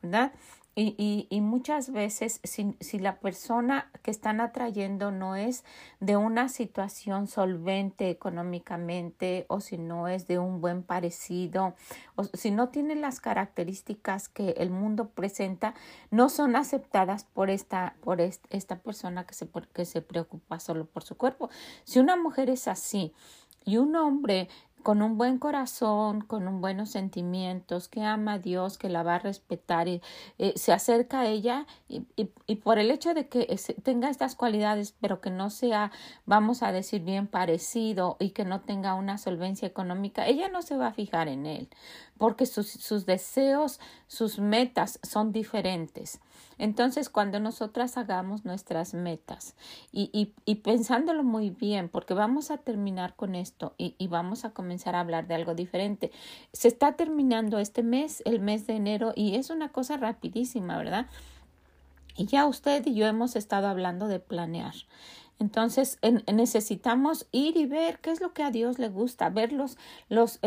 ¿verdad? 0.02 0.32
Y, 0.76 1.28
y, 1.30 1.42
muchas 1.42 1.92
veces 1.92 2.40
si, 2.46 2.74
si, 2.80 3.00
la 3.00 3.20
persona 3.20 3.92
que 4.02 4.12
están 4.12 4.40
atrayendo 4.40 5.12
no 5.12 5.36
es 5.36 5.66
de 6.00 6.16
una 6.16 6.48
situación 6.48 7.28
solvente 7.28 8.10
económicamente 8.10 9.46
o 9.50 9.60
si 9.60 9.78
no 9.78 10.08
es 10.08 10.28
de 10.28 10.40
un 10.40 10.62
buen 10.62 10.84
parecido 10.84 11.76
o 12.16 12.24
si 12.24 12.52
no 12.52 12.70
tiene 12.70 12.96
las 12.96 13.20
características 13.20 14.30
que 14.30 14.52
el 14.52 14.70
mundo 14.70 15.10
presenta, 15.10 15.74
no 16.12 16.30
son 16.30 16.56
aceptadas 16.56 17.26
por 17.26 17.50
esta, 17.50 17.96
por 18.02 18.22
esta 18.22 18.80
persona 18.80 19.26
que 19.26 19.34
se, 19.34 19.50
que 19.74 19.84
se 19.84 20.02
preocupa 20.02 20.62
solo 20.62 20.86
por 20.86 21.04
su 21.04 21.18
cuerpo. 21.18 21.50
Si 21.84 22.00
una 22.00 22.16
mujer 22.16 22.50
es 22.50 22.70
así 22.70 23.14
y 23.66 23.78
un 23.78 23.96
hombre 23.96 24.48
con 24.84 25.02
un 25.02 25.18
buen 25.18 25.38
corazón, 25.38 26.22
con 26.22 26.48
un 26.48 26.62
buenos 26.62 26.90
sentimientos, 26.90 27.88
que 27.88 28.04
ama 28.04 28.34
a 28.34 28.40
Dios, 28.40 28.78
que 28.78 28.90
la 28.90 29.04
va 29.04 29.16
a 29.16 29.20
respetar 29.20 29.88
y 29.88 30.02
eh, 30.38 30.54
se 30.56 30.74
acerca 30.74 31.22
a 31.22 31.28
ella 31.28 31.66
y, 31.88 32.06
y, 32.16 32.56
por 32.56 32.80
el 32.80 32.92
hecho 32.92 33.14
de 33.14 33.28
que 33.28 33.56
tenga 33.84 34.10
estas 34.10 34.36
cualidades, 34.36 34.96
pero 35.00 35.22
que 35.22 35.30
no 35.30 35.50
sea, 35.50 35.92
vamos 36.26 36.64
a 36.64 36.72
decir, 36.72 37.02
bien 37.04 37.28
parecido 37.28 38.18
y 38.20 38.32
que 38.32 38.46
no 38.46 38.62
tenga 38.62 38.94
una 38.96 39.18
solvencia 39.18 39.68
económica, 39.68 40.28
ella 40.28 40.50
no 40.50 40.62
se 40.62 40.78
va 40.78 40.88
a 40.88 40.94
fijar 40.94 41.28
en 41.28 41.46
él, 41.46 41.70
porque 42.20 42.46
sus, 42.46 42.68
sus 42.70 43.08
deseos, 43.08 43.80
sus 44.08 44.38
metas 44.38 45.00
son 45.02 45.32
diferentes. 45.32 46.20
Entonces, 46.60 47.10
cuando 47.10 47.40
nosotras 47.40 47.98
hagamos 47.98 48.44
nuestras 48.44 48.94
metas 48.94 49.56
y, 49.94 50.34
y, 50.46 50.56
pensándolo 50.56 51.24
muy 51.24 51.50
bien, 51.50 51.88
porque 51.88 52.14
vamos 52.14 52.52
a 52.52 52.58
terminar 52.58 53.16
con 53.16 53.34
esto 53.34 53.74
y, 53.78 53.96
y 53.98 54.08
vamos 54.08 54.44
a 54.44 54.52
comenzar 54.52 54.94
a 54.94 55.00
hablar 55.00 55.26
de 55.28 55.36
algo 55.36 55.56
diferente. 55.56 56.12
Se 56.52 56.68
está 56.68 56.98
terminando 56.98 57.60
este 57.60 57.82
mes, 57.82 58.22
el 58.26 58.42
mes 58.42 58.68
de 58.68 58.76
enero, 58.76 59.14
y 59.16 59.36
es 59.36 59.50
una 59.50 59.70
cosa 59.70 59.96
rapidísima, 59.96 60.78
¿verdad? 60.78 61.08
Y 62.18 62.26
ya 62.26 62.46
usted 62.46 62.86
y 62.86 62.94
yo 62.94 63.08
hemos 63.08 63.38
estado 63.38 63.68
hablando 63.70 64.10
de 64.10 64.20
planear. 64.20 64.74
Entonces 65.40 66.00
necesitamos 66.32 67.28
ir 67.32 67.56
y 67.56 67.66
ver 67.66 68.00
qué 68.00 68.12
es 68.12 68.20
lo 68.20 68.34
que 68.34 68.44
a 68.44 68.52
Dios 68.52 68.78
le 68.78 68.90
gusta, 68.90 69.30
ver 69.30 69.54
los, 69.54 69.78
los, 70.10 70.40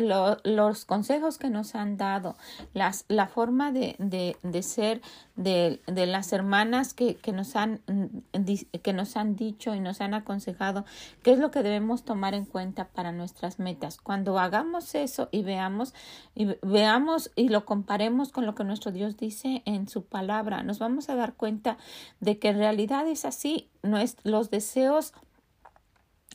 los, 0.44 0.84
consejos 0.84 1.38
que 1.38 1.48
nos 1.48 1.74
han 1.74 1.96
dado, 1.96 2.36
las, 2.74 3.06
la 3.08 3.26
forma 3.26 3.72
de, 3.72 3.96
de, 3.98 4.36
de 4.42 4.62
ser 4.62 5.00
de, 5.36 5.80
de, 5.86 6.06
las 6.06 6.32
hermanas 6.32 6.94
que, 6.94 7.16
que, 7.16 7.32
nos 7.32 7.56
han, 7.56 7.80
que 8.82 8.92
nos 8.92 9.16
han 9.16 9.36
dicho 9.36 9.74
y 9.74 9.80
nos 9.80 10.00
han 10.00 10.14
aconsejado 10.14 10.84
qué 11.22 11.32
es 11.32 11.38
lo 11.38 11.50
que 11.50 11.62
debemos 11.62 12.04
tomar 12.04 12.34
en 12.34 12.44
cuenta 12.44 12.88
para 12.88 13.12
nuestras 13.12 13.58
metas. 13.58 13.98
Cuando 13.98 14.38
hagamos 14.38 14.94
eso 14.94 15.28
y 15.32 15.42
veamos, 15.42 15.94
y 16.34 16.48
veamos 16.62 17.30
y 17.34 17.48
lo 17.48 17.64
comparemos 17.64 18.30
con 18.30 18.46
lo 18.46 18.54
que 18.54 18.64
nuestro 18.64 18.92
Dios 18.92 19.16
dice 19.16 19.62
en 19.64 19.88
su 19.88 20.04
palabra, 20.04 20.62
nos 20.62 20.78
vamos 20.78 21.08
a 21.08 21.16
dar 21.16 21.34
cuenta 21.34 21.78
de 22.20 22.38
que 22.38 22.48
en 22.48 22.58
realidad 22.58 23.06
es 23.06 23.24
así 23.24 23.68
los 24.24 24.50
deseos 24.50 25.14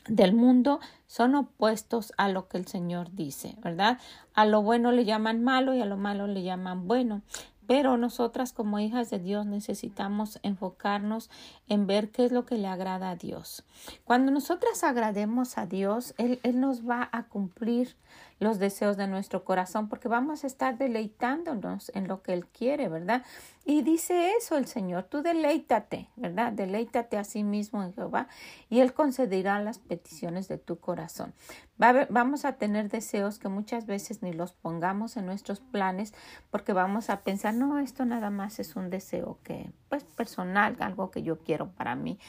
del 0.07 0.33
mundo 0.33 0.79
son 1.05 1.35
opuestos 1.35 2.13
a 2.17 2.29
lo 2.29 2.47
que 2.47 2.57
el 2.57 2.67
Señor 2.67 3.11
dice, 3.13 3.55
¿verdad? 3.61 3.99
A 4.33 4.45
lo 4.45 4.61
bueno 4.61 4.91
le 4.91 5.05
llaman 5.05 5.43
malo 5.43 5.73
y 5.73 5.81
a 5.81 5.85
lo 5.85 5.97
malo 5.97 6.27
le 6.27 6.43
llaman 6.43 6.87
bueno. 6.87 7.21
Pero 7.67 7.97
nosotras 7.97 8.53
como 8.53 8.79
hijas 8.79 9.09
de 9.09 9.19
Dios 9.19 9.45
necesitamos 9.45 10.39
enfocarnos 10.41 11.29
en 11.67 11.85
ver 11.85 12.09
qué 12.09 12.25
es 12.25 12.31
lo 12.31 12.45
que 12.45 12.57
le 12.57 12.67
agrada 12.67 13.11
a 13.11 13.15
Dios. 13.15 13.63
Cuando 14.05 14.31
nosotras 14.31 14.83
agrademos 14.83 15.57
a 15.57 15.65
Dios, 15.65 16.15
Él, 16.17 16.39
Él 16.43 16.59
nos 16.59 16.87
va 16.87 17.09
a 17.11 17.23
cumplir 17.23 17.95
los 18.39 18.59
deseos 18.59 18.97
de 18.97 19.07
nuestro 19.07 19.43
corazón, 19.43 19.89
porque 19.89 20.07
vamos 20.07 20.43
a 20.43 20.47
estar 20.47 20.77
deleitándonos 20.77 21.91
en 21.95 22.07
lo 22.07 22.21
que 22.21 22.33
Él 22.33 22.45
quiere, 22.45 22.87
¿verdad? 22.87 23.23
Y 23.65 23.81
dice 23.81 24.33
eso 24.37 24.57
el 24.57 24.67
Señor, 24.67 25.05
tú 25.05 25.21
deleítate, 25.21 26.09
¿verdad? 26.15 26.53
Deleítate 26.53 27.17
a 27.17 27.23
sí 27.23 27.43
mismo 27.43 27.83
en 27.83 27.93
Jehová 27.93 28.27
y 28.69 28.79
Él 28.79 28.93
concederá 28.93 29.59
las 29.61 29.79
peticiones 29.79 30.47
de 30.47 30.57
tu 30.57 30.79
corazón. 30.79 31.33
Vamos 31.77 32.45
a 32.45 32.53
tener 32.53 32.89
deseos 32.89 33.39
que 33.39 33.49
muchas 33.49 33.85
veces 33.85 34.23
ni 34.23 34.33
los 34.33 34.53
pongamos 34.53 35.17
en 35.17 35.25
nuestros 35.25 35.59
planes 35.59 36.13
porque 36.49 36.73
vamos 36.73 37.09
a 37.09 37.21
pensar, 37.21 37.53
no, 37.53 37.79
esto 37.79 38.05
nada 38.05 38.29
más 38.29 38.59
es 38.59 38.75
un 38.75 38.89
deseo 38.89 39.39
que, 39.43 39.71
pues, 39.89 40.03
personal, 40.03 40.75
algo 40.79 41.11
que 41.11 41.23
yo 41.23 41.39
quiero 41.39 41.69
para 41.71 41.95
mí. 41.95 42.19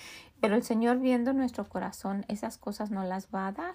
Pero 0.41 0.55
el 0.55 0.63
Señor 0.63 0.99
viendo 0.99 1.33
nuestro 1.33 1.69
corazón, 1.69 2.25
esas 2.29 2.59
cosas 2.59 2.91
no 2.91 3.05
las 3.05 3.29
va 3.35 3.49
a 3.49 3.53
dar. 3.53 3.75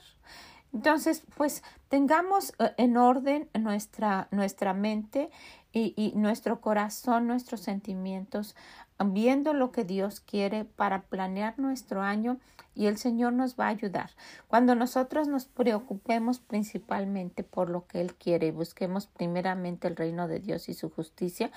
Entonces, 0.73 1.23
pues 1.37 1.63
tengamos 1.87 2.53
eh, 2.57 2.73
en 2.77 2.97
orden 2.97 3.47
nuestra, 3.53 4.27
nuestra 4.31 4.73
mente 4.73 5.29
y, 5.71 5.93
y, 5.95 6.17
nuestro 6.17 6.61
corazón, 6.61 7.27
nuestros 7.27 7.61
sentimientos, 7.61 8.55
viendo 8.99 9.53
lo 9.53 9.71
que 9.71 9.83
Dios 9.83 10.19
quiere 10.19 10.65
para 10.65 11.03
planear 11.03 11.57
nuestro 11.59 12.01
año 12.01 12.39
y 12.75 12.87
el 12.87 12.97
Señor 12.97 13.33
nos 13.33 13.59
va 13.59 13.65
a 13.65 13.69
ayudar. 13.69 14.11
Cuando 14.47 14.75
nosotros 14.75 15.27
nos 15.27 15.45
preocupemos 15.45 16.39
principalmente 16.39 17.43
por 17.43 17.69
lo 17.69 17.85
que 17.85 18.01
Él 18.01 18.15
quiere 18.15 18.47
y 18.47 18.51
busquemos 18.51 19.07
primeramente 19.07 19.87
el 19.87 19.95
reino 19.95 20.27
de 20.27 20.39
Dios 20.39 20.69
y 20.69 20.73
su 20.73 20.89
justicia. 20.89 21.51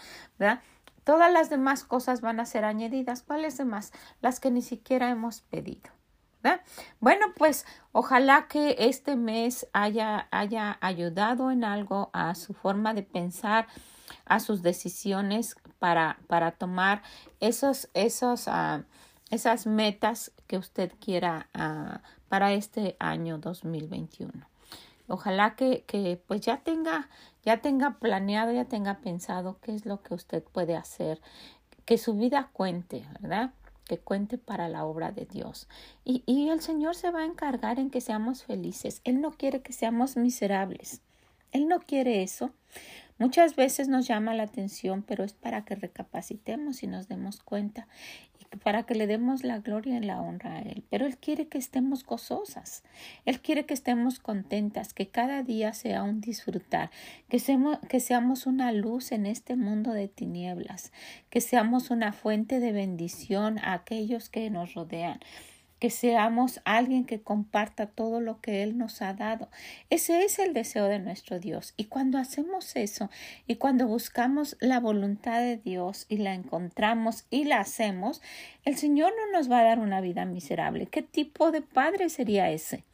Todas 1.04 1.32
las 1.32 1.50
demás 1.50 1.84
cosas 1.84 2.20
van 2.20 2.40
a 2.40 2.46
ser 2.46 2.64
añadidas. 2.64 3.22
¿Cuáles 3.22 3.56
demás? 3.56 3.92
Las 4.20 4.40
que 4.40 4.50
ni 4.50 4.60
siquiera 4.60 5.08
hemos 5.08 5.40
pedido. 5.40 5.96
Bueno, 7.00 7.26
pues 7.36 7.66
ojalá 7.92 8.46
que 8.48 8.76
este 8.78 9.16
mes 9.16 9.66
haya, 9.72 10.28
haya 10.30 10.78
ayudado 10.80 11.50
en 11.50 11.64
algo 11.64 12.10
a 12.12 12.34
su 12.34 12.54
forma 12.54 12.94
de 12.94 13.02
pensar, 13.02 13.66
a 14.24 14.38
sus 14.38 14.62
decisiones 14.62 15.56
para, 15.78 16.18
para 16.26 16.52
tomar 16.52 17.02
esos, 17.40 17.88
esos, 17.94 18.46
uh, 18.46 18.82
esas 19.30 19.66
metas 19.66 20.32
que 20.46 20.58
usted 20.58 20.92
quiera 21.00 21.48
uh, 21.54 21.98
para 22.28 22.52
este 22.52 22.96
año 22.98 23.38
2021. 23.38 24.32
Ojalá 25.08 25.54
que, 25.54 25.84
que 25.86 26.20
pues 26.26 26.40
ya 26.40 26.58
tenga, 26.58 27.08
ya 27.44 27.58
tenga 27.58 27.98
planeado, 27.98 28.52
ya 28.52 28.64
tenga 28.64 28.98
pensado 28.98 29.58
qué 29.60 29.74
es 29.74 29.86
lo 29.86 30.02
que 30.02 30.14
usted 30.14 30.42
puede 30.42 30.76
hacer, 30.76 31.20
que 31.84 31.98
su 31.98 32.14
vida 32.14 32.50
cuente, 32.52 33.06
¿verdad? 33.20 33.52
que 33.86 33.98
cuente 33.98 34.36
para 34.36 34.68
la 34.68 34.84
obra 34.84 35.12
de 35.12 35.26
Dios. 35.26 35.68
Y, 36.04 36.22
y 36.26 36.48
el 36.48 36.60
Señor 36.60 36.96
se 36.96 37.10
va 37.10 37.20
a 37.20 37.24
encargar 37.24 37.78
en 37.78 37.90
que 37.90 38.00
seamos 38.00 38.42
felices. 38.42 39.00
Él 39.04 39.20
no 39.20 39.30
quiere 39.30 39.62
que 39.62 39.72
seamos 39.72 40.16
miserables. 40.16 41.00
Él 41.52 41.68
no 41.68 41.80
quiere 41.80 42.22
eso. 42.22 42.50
Muchas 43.18 43.56
veces 43.56 43.88
nos 43.88 44.06
llama 44.06 44.34
la 44.34 44.42
atención, 44.42 45.02
pero 45.02 45.24
es 45.24 45.32
para 45.32 45.64
que 45.64 45.74
recapacitemos 45.74 46.82
y 46.82 46.86
nos 46.86 47.08
demos 47.08 47.42
cuenta 47.42 47.88
y 48.38 48.56
para 48.58 48.82
que 48.82 48.94
le 48.94 49.06
demos 49.06 49.42
la 49.42 49.58
gloria 49.60 49.96
y 49.96 50.00
la 50.00 50.20
honra 50.20 50.56
a 50.56 50.60
Él. 50.60 50.84
Pero 50.90 51.06
Él 51.06 51.16
quiere 51.16 51.48
que 51.48 51.56
estemos 51.56 52.04
gozosas, 52.04 52.84
Él 53.24 53.40
quiere 53.40 53.64
que 53.64 53.72
estemos 53.72 54.18
contentas, 54.18 54.92
que 54.92 55.08
cada 55.08 55.42
día 55.42 55.72
sea 55.72 56.02
un 56.02 56.20
disfrutar, 56.20 56.90
que 57.30 57.38
seamos, 57.38 57.78
que 57.88 58.00
seamos 58.00 58.46
una 58.46 58.70
luz 58.72 59.12
en 59.12 59.24
este 59.24 59.56
mundo 59.56 59.92
de 59.92 60.08
tinieblas, 60.08 60.92
que 61.30 61.40
seamos 61.40 61.90
una 61.90 62.12
fuente 62.12 62.60
de 62.60 62.72
bendición 62.72 63.58
a 63.60 63.72
aquellos 63.72 64.28
que 64.28 64.50
nos 64.50 64.74
rodean 64.74 65.20
que 65.78 65.90
seamos 65.90 66.60
alguien 66.64 67.04
que 67.04 67.20
comparta 67.20 67.86
todo 67.86 68.20
lo 68.20 68.40
que 68.40 68.62
Él 68.62 68.78
nos 68.78 69.02
ha 69.02 69.12
dado. 69.12 69.48
Ese 69.90 70.24
es 70.24 70.38
el 70.38 70.54
deseo 70.54 70.86
de 70.86 70.98
nuestro 70.98 71.38
Dios. 71.38 71.74
Y 71.76 71.84
cuando 71.84 72.18
hacemos 72.18 72.76
eso 72.76 73.10
y 73.46 73.56
cuando 73.56 73.86
buscamos 73.86 74.56
la 74.60 74.80
voluntad 74.80 75.40
de 75.40 75.58
Dios 75.58 76.06
y 76.08 76.18
la 76.18 76.34
encontramos 76.34 77.26
y 77.30 77.44
la 77.44 77.60
hacemos, 77.60 78.22
el 78.64 78.76
Señor 78.76 79.12
no 79.16 79.38
nos 79.38 79.50
va 79.50 79.60
a 79.60 79.64
dar 79.64 79.78
una 79.78 80.00
vida 80.00 80.24
miserable. 80.24 80.86
¿Qué 80.86 81.02
tipo 81.02 81.50
de 81.50 81.62
padre 81.62 82.08
sería 82.08 82.50
ese? 82.50 82.84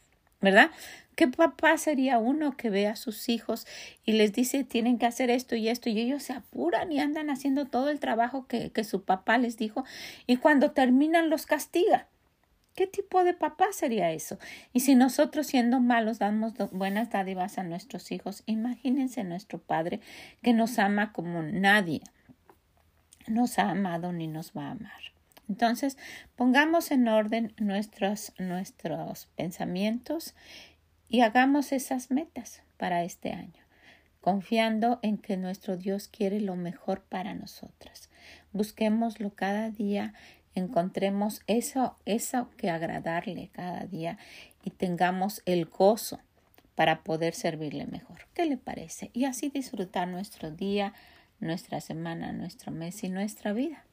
¿Verdad? 0.40 0.72
¿Qué 1.14 1.28
papá 1.28 1.76
sería 1.76 2.18
uno 2.18 2.56
que 2.56 2.68
ve 2.68 2.88
a 2.88 2.96
sus 2.96 3.28
hijos 3.28 3.64
y 4.04 4.12
les 4.12 4.32
dice 4.32 4.64
tienen 4.64 4.98
que 4.98 5.06
hacer 5.06 5.30
esto 5.30 5.54
y 5.54 5.68
esto 5.68 5.88
y 5.88 6.00
ellos 6.00 6.24
se 6.24 6.32
apuran 6.32 6.90
y 6.90 6.98
andan 6.98 7.30
haciendo 7.30 7.66
todo 7.66 7.90
el 7.90 8.00
trabajo 8.00 8.48
que, 8.48 8.70
que 8.70 8.82
su 8.82 9.04
papá 9.04 9.38
les 9.38 9.56
dijo 9.56 9.84
y 10.26 10.38
cuando 10.38 10.72
terminan 10.72 11.30
los 11.30 11.46
castiga? 11.46 12.08
¿Qué 12.74 12.86
tipo 12.86 13.22
de 13.24 13.34
papá 13.34 13.66
sería 13.72 14.12
eso? 14.12 14.38
Y 14.72 14.80
si 14.80 14.94
nosotros 14.94 15.46
siendo 15.46 15.80
malos 15.80 16.18
damos 16.18 16.54
buenas 16.72 17.10
dádivas 17.10 17.58
a 17.58 17.64
nuestros 17.64 18.10
hijos, 18.12 18.42
imagínense 18.46 19.24
nuestro 19.24 19.58
Padre 19.58 20.00
que 20.42 20.54
nos 20.54 20.78
ama 20.78 21.12
como 21.12 21.42
nadie 21.42 22.00
nos 23.26 23.58
ha 23.58 23.70
amado 23.70 24.12
ni 24.12 24.26
nos 24.26 24.52
va 24.52 24.68
a 24.68 24.70
amar. 24.72 25.00
Entonces, 25.48 25.98
pongamos 26.36 26.90
en 26.90 27.08
orden 27.08 27.52
nuestros, 27.58 28.32
nuestros 28.38 29.26
pensamientos 29.36 30.34
y 31.08 31.20
hagamos 31.20 31.72
esas 31.72 32.10
metas 32.10 32.62
para 32.78 33.04
este 33.04 33.32
año, 33.32 33.62
confiando 34.20 34.98
en 35.02 35.18
que 35.18 35.36
nuestro 35.36 35.76
Dios 35.76 36.08
quiere 36.08 36.40
lo 36.40 36.56
mejor 36.56 37.02
para 37.02 37.34
nosotras. 37.34 38.08
busquémoslo 38.52 39.30
cada 39.30 39.70
día, 39.70 40.14
encontremos 40.54 41.42
eso, 41.46 41.96
eso 42.04 42.48
que 42.56 42.70
agradarle 42.70 43.50
cada 43.52 43.86
día 43.86 44.18
y 44.64 44.70
tengamos 44.70 45.42
el 45.46 45.66
gozo 45.66 46.20
para 46.74 47.02
poder 47.02 47.34
servirle 47.34 47.86
mejor. 47.86 48.26
¿Qué 48.34 48.46
le 48.46 48.56
parece? 48.56 49.10
Y 49.12 49.24
así 49.24 49.48
disfrutar 49.48 50.08
nuestro 50.08 50.50
día, 50.50 50.94
nuestra 51.40 51.80
semana, 51.80 52.32
nuestro 52.32 52.72
mes 52.72 53.02
y 53.04 53.08
nuestra 53.08 53.52
vida. 53.52 53.84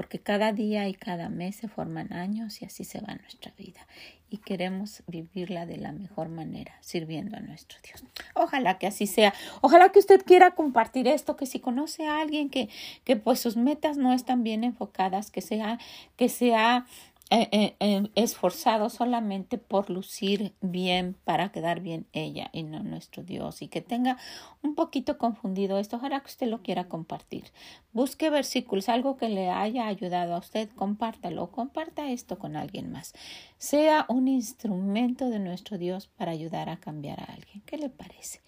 Porque 0.00 0.18
cada 0.18 0.54
día 0.54 0.88
y 0.88 0.94
cada 0.94 1.28
mes 1.28 1.56
se 1.56 1.68
forman 1.68 2.10
años 2.14 2.62
y 2.62 2.64
así 2.64 2.84
se 2.84 3.02
va 3.02 3.16
nuestra 3.16 3.52
vida. 3.58 3.86
Y 4.30 4.38
queremos 4.38 5.02
vivirla 5.06 5.66
de 5.66 5.76
la 5.76 5.92
mejor 5.92 6.30
manera, 6.30 6.72
sirviendo 6.80 7.36
a 7.36 7.40
nuestro 7.40 7.78
Dios. 7.84 8.02
Ojalá 8.32 8.78
que 8.78 8.86
así 8.86 9.06
sea. 9.06 9.34
Ojalá 9.60 9.90
que 9.92 9.98
usted 9.98 10.24
quiera 10.24 10.52
compartir 10.52 11.06
esto, 11.06 11.36
que 11.36 11.44
si 11.44 11.60
conoce 11.60 12.06
a 12.06 12.22
alguien 12.22 12.48
que, 12.48 12.70
que 13.04 13.16
pues 13.16 13.40
sus 13.40 13.58
metas 13.58 13.98
no 13.98 14.14
están 14.14 14.42
bien 14.42 14.64
enfocadas, 14.64 15.30
que 15.30 15.42
sea, 15.42 15.78
que 16.16 16.30
sea 16.30 16.86
eh, 17.32 17.48
eh, 17.52 17.76
eh, 17.78 18.10
esforzado 18.16 18.90
solamente 18.90 19.56
por 19.56 19.88
lucir 19.88 20.52
bien 20.60 21.16
para 21.22 21.52
quedar 21.52 21.78
bien 21.78 22.08
ella 22.12 22.50
y 22.52 22.64
no 22.64 22.82
nuestro 22.82 23.22
Dios 23.22 23.62
y 23.62 23.68
que 23.68 23.80
tenga 23.80 24.16
un 24.62 24.74
poquito 24.74 25.16
confundido 25.16 25.78
esto, 25.78 25.98
ojalá 25.98 26.18
que 26.18 26.26
usted 26.26 26.48
lo 26.48 26.62
quiera 26.62 26.88
compartir. 26.88 27.44
Busque 27.92 28.30
versículos, 28.30 28.88
algo 28.88 29.16
que 29.16 29.28
le 29.28 29.48
haya 29.48 29.86
ayudado 29.86 30.34
a 30.34 30.38
usted, 30.38 30.70
compártalo, 30.70 31.52
comparta 31.52 32.10
esto 32.10 32.36
con 32.36 32.56
alguien 32.56 32.90
más. 32.90 33.12
Sea 33.58 34.06
un 34.08 34.26
instrumento 34.26 35.30
de 35.30 35.38
nuestro 35.38 35.78
Dios 35.78 36.08
para 36.08 36.32
ayudar 36.32 36.68
a 36.68 36.80
cambiar 36.80 37.20
a 37.20 37.32
alguien. 37.32 37.62
¿Qué 37.64 37.78
le 37.78 37.90
parece? 37.90 38.40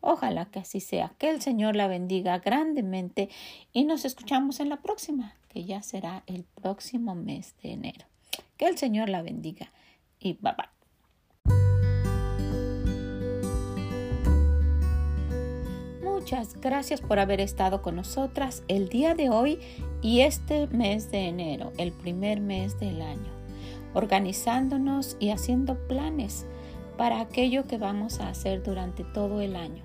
Ojalá 0.00 0.46
que 0.46 0.60
así 0.60 0.78
sea. 0.78 1.12
Que 1.18 1.30
el 1.30 1.42
Señor 1.42 1.74
la 1.74 1.88
bendiga 1.88 2.38
grandemente 2.38 3.30
y 3.72 3.84
nos 3.84 4.04
escuchamos 4.04 4.60
en 4.60 4.68
la 4.68 4.80
próxima, 4.80 5.34
que 5.48 5.64
ya 5.64 5.82
será 5.82 6.22
el 6.26 6.44
próximo 6.44 7.16
mes 7.16 7.56
de 7.62 7.72
enero. 7.72 8.06
Que 8.58 8.66
el 8.66 8.76
Señor 8.76 9.08
la 9.08 9.22
bendiga 9.22 9.72
y 10.18 10.34
bye 10.34 10.52
bye. 10.56 10.66
Muchas 16.02 16.60
gracias 16.60 17.00
por 17.00 17.20
haber 17.20 17.40
estado 17.40 17.80
con 17.80 17.96
nosotras 17.96 18.64
el 18.68 18.88
día 18.88 19.14
de 19.14 19.30
hoy 19.30 19.60
y 20.02 20.20
este 20.20 20.66
mes 20.66 21.10
de 21.10 21.28
enero, 21.28 21.72
el 21.78 21.92
primer 21.92 22.40
mes 22.40 22.78
del 22.80 23.00
año, 23.00 23.30
organizándonos 23.94 25.16
y 25.20 25.30
haciendo 25.30 25.78
planes 25.86 26.44
para 26.98 27.20
aquello 27.20 27.66
que 27.66 27.78
vamos 27.78 28.18
a 28.18 28.28
hacer 28.28 28.62
durante 28.64 29.04
todo 29.04 29.40
el 29.40 29.54
año. 29.54 29.84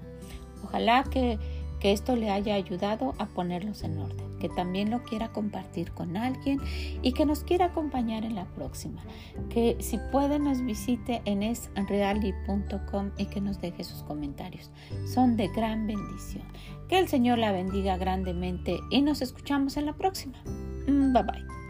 Ojalá 0.63 1.03
que, 1.03 1.37
que 1.79 1.91
esto 1.91 2.15
le 2.15 2.31
haya 2.31 2.55
ayudado 2.55 3.13
a 3.19 3.27
ponerlos 3.27 3.83
en 3.83 3.99
orden 3.99 4.32
que 4.43 4.49
también 4.49 4.91
lo 4.91 5.01
quiera 5.03 5.29
compartir 5.29 5.93
con 5.93 6.17
alguien 6.17 6.59
y 7.01 7.13
que 7.13 7.25
nos 7.25 7.45
quiera 7.45 7.67
acompañar 7.67 8.25
en 8.25 8.35
la 8.35 8.43
próxima. 8.43 9.01
Que 9.49 9.77
si 9.79 9.97
puede 10.11 10.37
nos 10.37 10.61
visite 10.65 11.21
en 11.23 11.43
esreali.com 11.43 13.11
y 13.17 13.27
que 13.27 13.39
nos 13.39 13.61
deje 13.61 13.85
sus 13.85 14.03
comentarios. 14.03 14.69
Son 15.05 15.37
de 15.37 15.47
gran 15.47 15.87
bendición. 15.87 16.43
Que 16.89 16.99
el 16.99 17.07
Señor 17.07 17.37
la 17.37 17.53
bendiga 17.53 17.95
grandemente 17.95 18.81
y 18.89 19.01
nos 19.01 19.21
escuchamos 19.21 19.77
en 19.77 19.85
la 19.85 19.93
próxima. 19.93 20.43
Bye 20.87 21.23
bye. 21.23 21.62